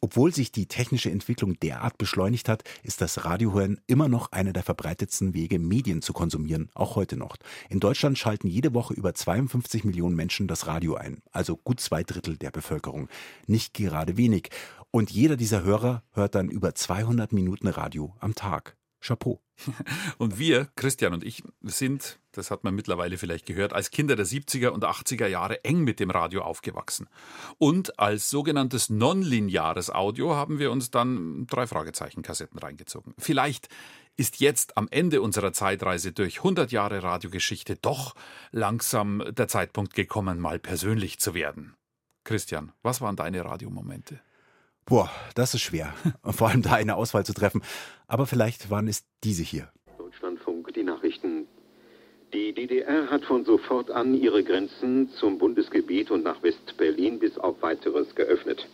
Obwohl 0.00 0.32
sich 0.32 0.52
die 0.52 0.66
technische 0.66 1.10
Entwicklung 1.10 1.58
derart 1.58 1.98
beschleunigt 1.98 2.48
hat, 2.48 2.62
ist 2.84 3.00
das 3.00 3.24
Radiohören 3.24 3.80
immer 3.88 4.08
noch 4.08 4.30
einer 4.30 4.52
der 4.52 4.62
verbreitetsten 4.62 5.34
Wege, 5.34 5.58
Medien 5.58 6.02
zu 6.02 6.12
konsumieren, 6.12 6.70
auch 6.74 6.94
heute 6.94 7.16
noch. 7.16 7.36
In 7.68 7.80
Deutschland 7.80 8.16
schalten 8.16 8.46
jede 8.46 8.74
Woche 8.74 8.94
über 8.94 9.12
52 9.12 9.84
Millionen 9.84 10.14
Menschen 10.14 10.46
das 10.46 10.68
Radio 10.68 10.94
ein, 10.94 11.22
also 11.32 11.56
gut 11.56 11.80
zwei 11.80 12.04
Drittel 12.04 12.36
der 12.36 12.52
Bevölkerung. 12.52 13.08
Nicht 13.46 13.74
gerade 13.74 14.16
wenig. 14.16 14.50
Und 14.90 15.10
jeder 15.10 15.36
dieser 15.36 15.64
Hörer 15.64 16.02
hört 16.12 16.34
dann 16.34 16.48
über 16.48 16.74
200 16.74 17.32
Minuten 17.32 17.66
Radio 17.66 18.14
am 18.20 18.34
Tag. 18.34 18.77
Chapeau. 19.00 19.40
Und 20.18 20.38
wir, 20.38 20.68
Christian 20.76 21.12
und 21.12 21.24
ich, 21.24 21.42
sind, 21.62 22.18
das 22.32 22.50
hat 22.50 22.64
man 22.64 22.74
mittlerweile 22.74 23.18
vielleicht 23.18 23.46
gehört, 23.46 23.72
als 23.72 23.90
Kinder 23.90 24.14
der 24.16 24.26
70er 24.26 24.68
und 24.68 24.84
80er 24.84 25.26
Jahre 25.26 25.64
eng 25.64 25.82
mit 25.82 25.98
dem 25.98 26.10
Radio 26.10 26.42
aufgewachsen. 26.42 27.08
Und 27.58 27.98
als 27.98 28.30
sogenanntes 28.30 28.88
nonlineares 28.88 29.90
Audio 29.90 30.36
haben 30.36 30.58
wir 30.58 30.70
uns 30.70 30.90
dann 30.90 31.46
drei 31.48 31.66
Fragezeichen-Kassetten 31.66 32.58
reingezogen. 32.58 33.14
Vielleicht 33.18 33.68
ist 34.16 34.40
jetzt 34.40 34.76
am 34.76 34.88
Ende 34.90 35.22
unserer 35.22 35.52
Zeitreise 35.52 36.12
durch 36.12 36.38
100 36.38 36.72
Jahre 36.72 37.02
Radiogeschichte 37.02 37.76
doch 37.76 38.14
langsam 38.50 39.22
der 39.30 39.48
Zeitpunkt 39.48 39.94
gekommen, 39.94 40.40
mal 40.40 40.58
persönlich 40.58 41.18
zu 41.18 41.34
werden. 41.34 41.74
Christian, 42.24 42.72
was 42.82 43.00
waren 43.00 43.16
deine 43.16 43.44
Radiomomente? 43.44 44.20
Boah, 44.88 45.10
das 45.34 45.52
ist 45.52 45.60
schwer. 45.60 45.92
Vor 46.24 46.48
allem 46.48 46.62
da 46.62 46.72
eine 46.72 46.96
Auswahl 46.96 47.24
zu 47.24 47.34
treffen. 47.34 47.62
Aber 48.06 48.26
vielleicht 48.26 48.70
waren 48.70 48.88
es 48.88 49.04
diese 49.22 49.42
hier. 49.42 49.68
Deutschlandfunk, 49.98 50.72
die 50.72 50.82
Nachrichten. 50.82 51.46
Die 52.32 52.54
DDR 52.54 53.10
hat 53.10 53.24
von 53.24 53.44
sofort 53.44 53.90
an 53.90 54.14
ihre 54.14 54.42
Grenzen 54.42 55.10
zum 55.10 55.38
Bundesgebiet 55.38 56.10
und 56.10 56.24
nach 56.24 56.42
West-Berlin 56.42 57.18
bis 57.18 57.36
auf 57.38 57.60
weiteres 57.60 58.14
geöffnet. 58.14 58.66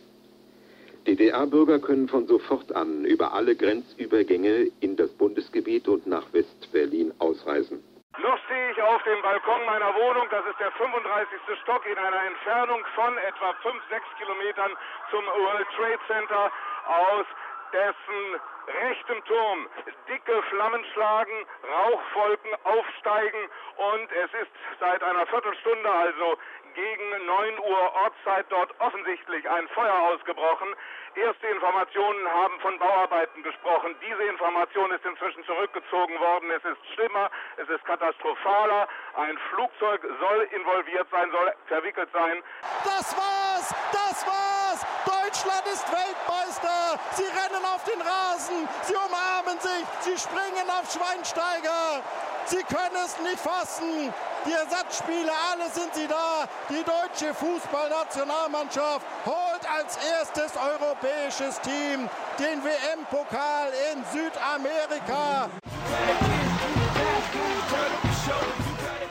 DDR-Bürger 1.07 1.81
können 1.81 2.09
von 2.09 2.27
sofort 2.29 2.73
an 2.75 3.05
über 3.05 3.33
alle 3.33 3.57
Grenzübergänge 3.57 4.71
in 4.81 4.97
das 4.97 5.11
Bundesgebiet 5.11 5.89
und 5.89 6.07
nach 6.07 6.33
West-Berlin 6.33 7.13
ausreisen. 7.19 7.81
Noch 8.19 8.39
stehe 8.45 8.71
ich 8.71 8.81
auf 8.81 9.03
dem 9.03 9.21
Balkon 9.23 9.65
meiner 9.67 9.93
Wohnung. 9.95 10.29
Das 10.31 10.47
ist 10.47 10.59
der 10.61 10.71
35. 10.73 11.41
Stock 11.63 11.85
in 11.85 11.99
einer 11.99 12.23
Entfernung 12.25 12.85
von 12.95 13.19
etwa 13.19 13.53
5, 13.63 13.83
6 13.91 14.05
Kilometern 14.19 14.71
zum 15.11 15.27
World 15.27 15.67
Trade 15.77 15.99
Center 16.07 16.53
aus 16.87 17.27
dessen 17.75 18.41
rechtem 18.87 19.23
Turm 19.25 19.69
dicke 20.09 20.43
Flammen 20.45 20.85
schlagen, 20.95 21.47
Rauchwolken 21.69 22.51
aufsteigen 22.63 23.51
und 23.77 24.13
es 24.13 24.33
ist 24.43 24.53
seit 24.81 25.03
einer 25.03 25.27
Viertelstunde, 25.27 25.91
also 25.91 26.39
gegen 26.75 27.27
9 27.27 27.59
Uhr 27.59 27.95
Ortszeit 27.95 28.47
dort 28.49 28.71
offensichtlich 28.81 29.49
ein 29.49 29.69
Feuer 29.69 29.95
ausgebrochen. 30.11 30.69
Erste 31.15 31.47
Informationen 31.47 32.29
haben 32.29 32.59
von 32.61 32.79
Bauarbeiten 32.79 33.43
gesprochen. 33.43 33.95
Diese 34.01 34.23
Information 34.25 34.91
ist 34.91 35.05
inzwischen 35.05 35.45
zurückgezogen 35.45 36.19
worden. 36.19 36.51
Es 36.51 36.65
ist 36.65 36.95
schlimmer, 36.95 37.31
es 37.57 37.69
ist 37.69 37.85
katastrophaler. 37.85 38.89
Ein 39.15 39.39
Flugzeug 39.51 40.03
soll 40.21 40.49
involviert 40.51 41.07
sein, 41.11 41.31
soll 41.31 41.55
verwickelt 41.67 42.09
sein. 42.13 42.43
Das 42.85 43.44
war's! 43.65 43.75
Das 43.93 44.27
war's! 44.27 44.81
Deutschland 45.05 45.63
ist 45.73 45.85
Weltmeister! 45.91 46.99
Sie 47.17 47.25
rennen 47.25 47.65
auf 47.65 47.85
den 47.85 48.01
Rasen, 48.01 48.69
sie 48.83 48.95
umarmen 48.95 49.59
sich, 49.61 49.85
sie 50.01 50.19
springen 50.19 50.69
auf 50.71 50.91
Schweinsteiger! 50.93 52.03
Sie 52.47 52.63
können 52.63 52.97
es 53.05 53.19
nicht 53.21 53.41
fassen! 53.41 54.13
Die 54.47 54.53
Ersatzspiele, 54.53 55.33
alle 55.51 55.71
sind 55.71 55.95
sie 55.95 56.07
da. 56.07 56.47
Die 56.69 56.85
deutsche 56.85 57.33
Fußballnationalmannschaft 57.33 59.07
holt 59.25 59.71
als 59.71 59.97
erstes 59.97 60.53
europäisches 60.55 61.59
Team 61.63 62.11
den 62.39 62.63
WM-Pokal 62.63 63.71
in 63.93 64.05
Südamerika. 64.13 65.49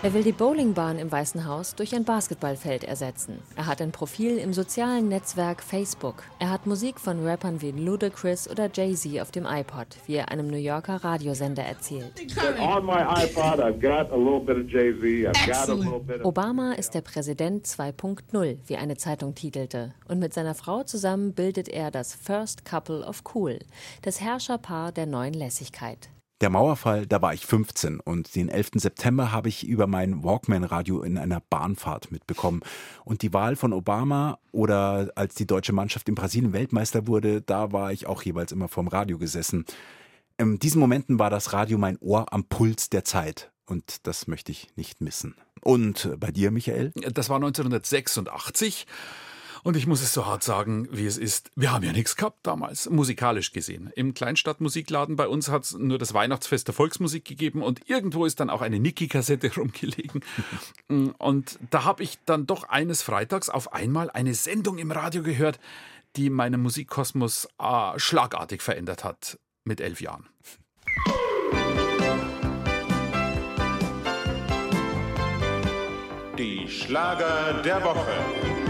Er 0.03 0.13
will 0.13 0.23
die 0.23 0.33
Bowlingbahn 0.33 0.99
im 0.99 1.09
Weißen 1.09 1.45
Haus 1.45 1.75
durch 1.75 1.95
ein 1.95 2.03
Basketballfeld 2.03 2.83
ersetzen. 2.83 3.39
Er 3.55 3.67
hat 3.67 3.81
ein 3.81 3.93
Profil 3.93 4.37
im 4.37 4.51
sozialen 4.51 5.07
Netzwerk 5.07 5.63
Facebook. 5.63 6.23
Er 6.39 6.49
hat 6.49 6.65
Musik 6.65 6.99
von 6.99 7.25
Rappern 7.25 7.61
wie 7.61 7.71
Ludacris 7.71 8.49
oder 8.49 8.69
Jay-Z 8.69 9.21
auf 9.21 9.31
dem 9.31 9.45
iPod, 9.45 9.87
wie 10.05 10.15
er 10.15 10.29
einem 10.29 10.47
New 10.47 10.57
Yorker 10.57 11.01
Radiosender 11.05 11.63
erzählt. 11.63 12.11
Obama 16.23 16.73
ist 16.73 16.93
der 16.93 17.01
Präsident 17.01 17.65
2.0, 17.65 18.57
wie 18.67 18.75
eine 18.75 18.97
Zeitung 18.97 19.35
titelte. 19.35 19.93
Und 20.09 20.19
mit 20.19 20.33
seiner 20.33 20.53
Frau 20.53 20.83
zusammen 20.83 21.31
bildet 21.31 21.69
er 21.69 21.91
das 21.91 22.13
First 22.13 22.65
Couple 22.65 23.07
of 23.07 23.23
Cool, 23.33 23.57
das 24.01 24.19
Herrscherpaar 24.19 24.91
der 24.91 25.05
neuen 25.05 25.33
Lässigkeit. 25.33 26.09
Der 26.43 26.49
Mauerfall, 26.49 27.07
da 27.07 27.21
war 27.21 27.33
ich 27.33 27.45
15 27.45 28.01
und 28.01 28.35
den 28.35 28.49
11. 28.49 28.71
September 28.75 29.31
habe 29.31 29.47
ich 29.47 29.65
über 29.65 29.87
mein 29.87 30.25
Walkman-Radio 30.25 31.01
in 31.01 31.17
einer 31.17 31.39
Bahnfahrt 31.39 32.11
mitbekommen. 32.11 32.63
Und 33.05 33.21
die 33.21 33.31
Wahl 33.31 33.55
von 33.55 33.71
Obama 33.71 34.39
oder 34.51 35.09
als 35.15 35.35
die 35.35 35.47
deutsche 35.47 35.71
Mannschaft 35.71 36.09
in 36.09 36.15
Brasilien 36.15 36.51
Weltmeister 36.51 37.07
wurde, 37.07 37.41
da 37.41 37.71
war 37.71 37.93
ich 37.93 38.07
auch 38.07 38.23
jeweils 38.23 38.51
immer 38.51 38.67
vorm 38.67 38.89
Radio 38.89 39.17
gesessen. 39.17 39.63
In 40.37 40.59
diesen 40.59 40.81
Momenten 40.81 41.17
war 41.17 41.29
das 41.29 41.53
Radio 41.53 41.77
mein 41.77 41.97
Ohr 41.99 42.33
am 42.33 42.43
Puls 42.43 42.89
der 42.89 43.05
Zeit 43.05 43.53
und 43.65 44.05
das 44.05 44.27
möchte 44.27 44.51
ich 44.51 44.67
nicht 44.75 44.99
missen. 44.99 45.35
Und 45.61 46.13
bei 46.19 46.31
dir, 46.31 46.51
Michael? 46.51 46.91
Das 47.13 47.29
war 47.29 47.37
1986. 47.37 48.85
Und 49.63 49.77
ich 49.77 49.87
muss 49.87 50.01
es 50.01 50.13
so 50.13 50.25
hart 50.25 50.43
sagen, 50.43 50.89
wie 50.91 51.05
es 51.05 51.17
ist. 51.17 51.49
Wir 51.55 51.71
haben 51.71 51.83
ja 51.83 51.93
nichts 51.93 52.17
gehabt 52.17 52.39
damals, 52.43 52.89
musikalisch 52.89 53.53
gesehen. 53.53 53.89
Im 53.95 54.13
Kleinstadtmusikladen 54.13 55.15
bei 55.15 55.27
uns 55.27 55.47
hat 55.49 55.63
es 55.63 55.73
nur 55.73 55.97
das 55.97 56.13
Weihnachtsfest 56.13 56.67
der 56.67 56.75
Volksmusik 56.75 57.23
gegeben 57.23 57.63
und 57.63 57.89
irgendwo 57.89 58.25
ist 58.25 58.41
dann 58.41 58.49
auch 58.49 58.61
eine 58.61 58.79
Niki-Kassette 58.79 59.55
rumgelegen. 59.57 60.21
Und 61.17 61.57
da 61.69 61.85
habe 61.85 62.03
ich 62.03 62.19
dann 62.25 62.45
doch 62.45 62.67
eines 62.67 63.01
Freitags 63.01 63.49
auf 63.49 63.73
einmal 63.73 64.09
eine 64.09 64.33
Sendung 64.33 64.77
im 64.77 64.91
Radio 64.91 65.23
gehört, 65.23 65.59
die 66.17 66.29
meinen 66.29 66.61
Musikkosmos 66.61 67.47
äh, 67.57 67.97
schlagartig 67.97 68.61
verändert 68.61 69.03
hat 69.03 69.39
mit 69.63 69.79
elf 69.79 70.01
Jahren. 70.01 70.27
Die 76.37 76.67
Schlager 76.67 77.61
der 77.63 77.83
Woche. 77.83 78.62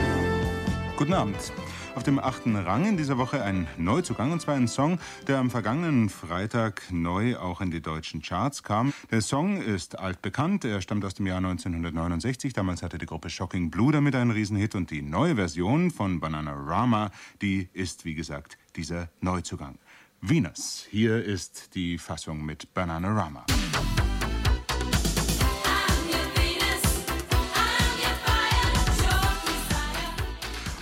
Guten 1.04 1.16
Abend. 1.16 1.52
Auf 1.96 2.04
dem 2.04 2.18
achten 2.18 2.56
Rang 2.56 2.86
in 2.86 2.96
dieser 2.96 3.18
Woche 3.18 3.44
ein 3.44 3.68
Neuzugang, 3.76 4.32
und 4.32 4.40
zwar 4.40 4.56
ein 4.56 4.70
Song, 4.70 5.00
der 5.28 5.38
am 5.38 5.50
vergangenen 5.50 6.08
Freitag 6.08 6.84
neu 6.92 7.36
auch 7.36 7.60
in 7.60 7.72
die 7.72 7.82
deutschen 7.82 8.22
Charts 8.22 8.64
kam. 8.64 8.94
Der 9.12 9.20
Song 9.20 9.62
ist 9.62 10.00
altbekannt, 10.00 10.64
er 10.64 10.80
stammt 10.80 11.04
aus 11.04 11.14
dem 11.14 11.28
Jahr 11.28 11.40
1969. 11.40 12.54
Damals 12.54 12.84
hatte 12.84 13.00
die 13.00 13.06
Gruppe 13.06 13.30
Shocking 13.30 13.70
Blue 13.70 13.92
damit 13.92 14.16
einen 14.16 14.32
Riesenhit 14.32 14.76
und 14.76 14.92
die 14.92 15.02
neue 15.02 15.36
Version 15.36 15.92
von 15.92 16.22
Bananarama, 16.22 17.12
die 17.42 17.68
ist, 17.74 18.06
wie 18.06 18.14
gesagt, 18.14 18.58
dieser 18.78 19.10
Neuzugang. 19.20 19.80
Venus, 20.22 20.88
hier 20.90 21.22
ist 21.22 21.76
die 21.76 21.98
Fassung 21.98 22.46
mit 22.46 22.74
Bananarama. 22.74 23.46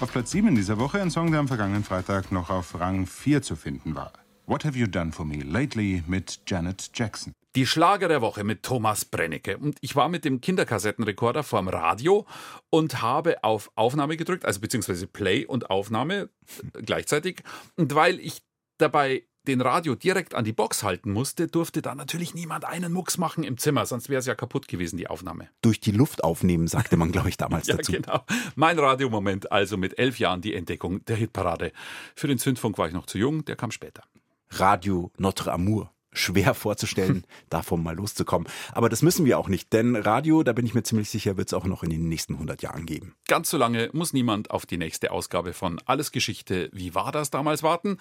Auf 0.01 0.11
Platz 0.11 0.31
7 0.31 0.55
dieser 0.55 0.79
Woche 0.79 0.99
ein 0.99 1.11
Song, 1.11 1.29
der 1.29 1.39
am 1.39 1.47
vergangenen 1.47 1.83
Freitag 1.83 2.31
noch 2.31 2.49
auf 2.49 2.79
Rang 2.79 3.05
4 3.05 3.43
zu 3.43 3.55
finden 3.55 3.93
war. 3.93 4.11
What 4.47 4.65
Have 4.65 4.75
You 4.75 4.87
Done 4.87 5.11
For 5.11 5.25
Me 5.25 5.43
Lately 5.43 6.01
mit 6.07 6.41
Janet 6.47 6.89
Jackson. 6.95 7.33
Die 7.55 7.67
Schlager 7.67 8.07
der 8.07 8.19
Woche 8.19 8.43
mit 8.43 8.63
Thomas 8.63 9.05
Brennecke. 9.05 9.59
Und 9.59 9.77
ich 9.79 9.95
war 9.95 10.09
mit 10.09 10.25
dem 10.25 10.41
Kinderkassettenrekorder 10.41 11.43
vorm 11.43 11.67
Radio 11.67 12.25
und 12.71 13.03
habe 13.03 13.43
auf 13.43 13.71
Aufnahme 13.75 14.17
gedrückt, 14.17 14.43
also 14.43 14.59
beziehungsweise 14.59 15.05
Play 15.05 15.45
und 15.45 15.69
Aufnahme 15.69 16.29
gleichzeitig. 16.73 17.43
Und 17.75 17.93
weil 17.93 18.19
ich 18.19 18.41
dabei 18.79 19.27
den 19.47 19.61
Radio 19.61 19.95
direkt 19.95 20.35
an 20.35 20.45
die 20.45 20.53
Box 20.53 20.83
halten 20.83 21.11
musste, 21.11 21.47
durfte 21.47 21.81
da 21.81 21.95
natürlich 21.95 22.33
niemand 22.33 22.65
einen 22.65 22.93
Mucks 22.93 23.17
machen 23.17 23.43
im 23.43 23.57
Zimmer, 23.57 23.85
sonst 23.85 24.09
wäre 24.09 24.19
es 24.19 24.25
ja 24.25 24.35
kaputt 24.35 24.67
gewesen, 24.67 24.97
die 24.97 25.07
Aufnahme. 25.07 25.49
Durch 25.61 25.79
die 25.79 25.91
Luft 25.91 26.23
aufnehmen, 26.23 26.67
sagte 26.67 26.97
man, 26.97 27.11
glaube 27.11 27.29
ich, 27.29 27.37
damals 27.37 27.67
ja, 27.67 27.77
dazu. 27.77 27.91
Genau. 27.91 28.23
Mein 28.55 28.77
Radiomoment, 28.77 29.51
also 29.51 29.77
mit 29.77 29.97
elf 29.97 30.19
Jahren 30.19 30.41
die 30.41 30.53
Entdeckung 30.53 31.03
der 31.05 31.15
Hitparade. 31.15 31.71
Für 32.15 32.27
den 32.27 32.37
Zündfunk 32.37 32.77
war 32.77 32.87
ich 32.87 32.93
noch 32.93 33.05
zu 33.05 33.17
jung, 33.17 33.45
der 33.45 33.55
kam 33.55 33.71
später. 33.71 34.03
Radio 34.49 35.11
Notre 35.17 35.51
Amour 35.51 35.91
schwer 36.13 36.53
vorzustellen, 36.55 37.25
davon 37.49 37.83
mal 37.83 37.95
loszukommen. 37.95 38.47
Aber 38.73 38.89
das 38.89 39.01
müssen 39.01 39.25
wir 39.25 39.37
auch 39.37 39.49
nicht, 39.49 39.73
denn 39.73 39.95
Radio, 39.95 40.43
da 40.43 40.53
bin 40.53 40.65
ich 40.65 40.73
mir 40.73 40.83
ziemlich 40.83 41.09
sicher, 41.09 41.37
wird 41.37 41.47
es 41.47 41.53
auch 41.53 41.65
noch 41.65 41.83
in 41.83 41.89
den 41.89 42.09
nächsten 42.09 42.33
100 42.33 42.61
Jahren 42.61 42.85
geben. 42.85 43.15
Ganz 43.27 43.49
so 43.49 43.57
lange 43.57 43.89
muss 43.93 44.13
niemand 44.13 44.51
auf 44.51 44.65
die 44.65 44.77
nächste 44.77 45.11
Ausgabe 45.11 45.53
von 45.53 45.79
Alles 45.85 46.11
Geschichte, 46.11 46.69
wie 46.73 46.95
war 46.95 47.11
das 47.11 47.29
damals 47.29 47.63
warten? 47.63 47.97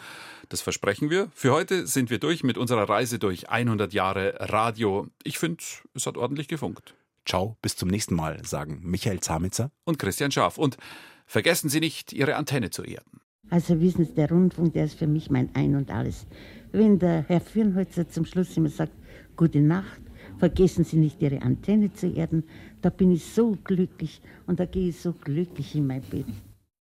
Das 0.49 0.61
versprechen 0.61 1.11
wir. 1.11 1.31
Für 1.35 1.53
heute 1.53 1.87
sind 1.87 2.11
wir 2.11 2.19
durch 2.19 2.43
mit 2.43 2.59
unserer 2.59 2.89
Reise 2.89 3.19
durch 3.19 3.51
100 3.51 3.93
Jahre 3.93 4.35
Radio. 4.41 5.09
Ich 5.23 5.39
finde, 5.39 5.63
es 5.95 6.07
hat 6.07 6.17
ordentlich 6.17 6.49
gefunkt. 6.49 6.95
Ciao, 7.27 7.57
bis 7.63 7.77
zum 7.77 7.89
nächsten 7.89 8.15
Mal, 8.15 8.45
sagen 8.45 8.81
Michael 8.83 9.21
Zamitzer 9.21 9.71
und 9.85 9.99
Christian 9.99 10.33
Schaaf. 10.33 10.59
Und 10.59 10.77
vergessen 11.27 11.69
Sie 11.69 11.81
nicht, 11.81 12.13
Ihre 12.13 12.37
Antenne 12.37 12.71
zu 12.71 12.83
erden. 12.83 13.21
Also 13.51 13.81
wissen 13.81 14.05
Sie, 14.05 14.15
der 14.15 14.31
Rundfunk, 14.31 14.73
der 14.75 14.85
ist 14.85 14.99
für 14.99 15.07
mich 15.07 15.31
mein 15.31 15.55
Ein 15.55 15.75
und 15.75 15.91
Alles. 15.91 16.27
Wenn 16.73 16.99
der 16.99 17.25
Herr 17.27 17.41
Fürnholzer 17.41 18.09
zum 18.09 18.25
Schluss 18.25 18.57
immer 18.57 18.69
sagt, 18.69 18.93
gute 19.37 19.61
Nacht, 19.61 20.01
vergessen 20.39 20.85
Sie 20.85 20.99
nicht 20.99 21.21
Ihre 21.21 21.43
Antenne 21.43 21.93
zu 21.93 22.07
erden, 22.07 22.45
da 22.81 22.91
bin 22.91 23.11
ich 23.11 23.25
so 23.25 23.57
glücklich 23.65 24.21
und 24.47 24.61
da 24.61 24.67
gehe 24.67 24.91
ich 24.91 25.01
so 25.01 25.13
glücklich 25.13 25.75
in 25.75 25.87
mein 25.87 26.03
Bett. 26.03 26.27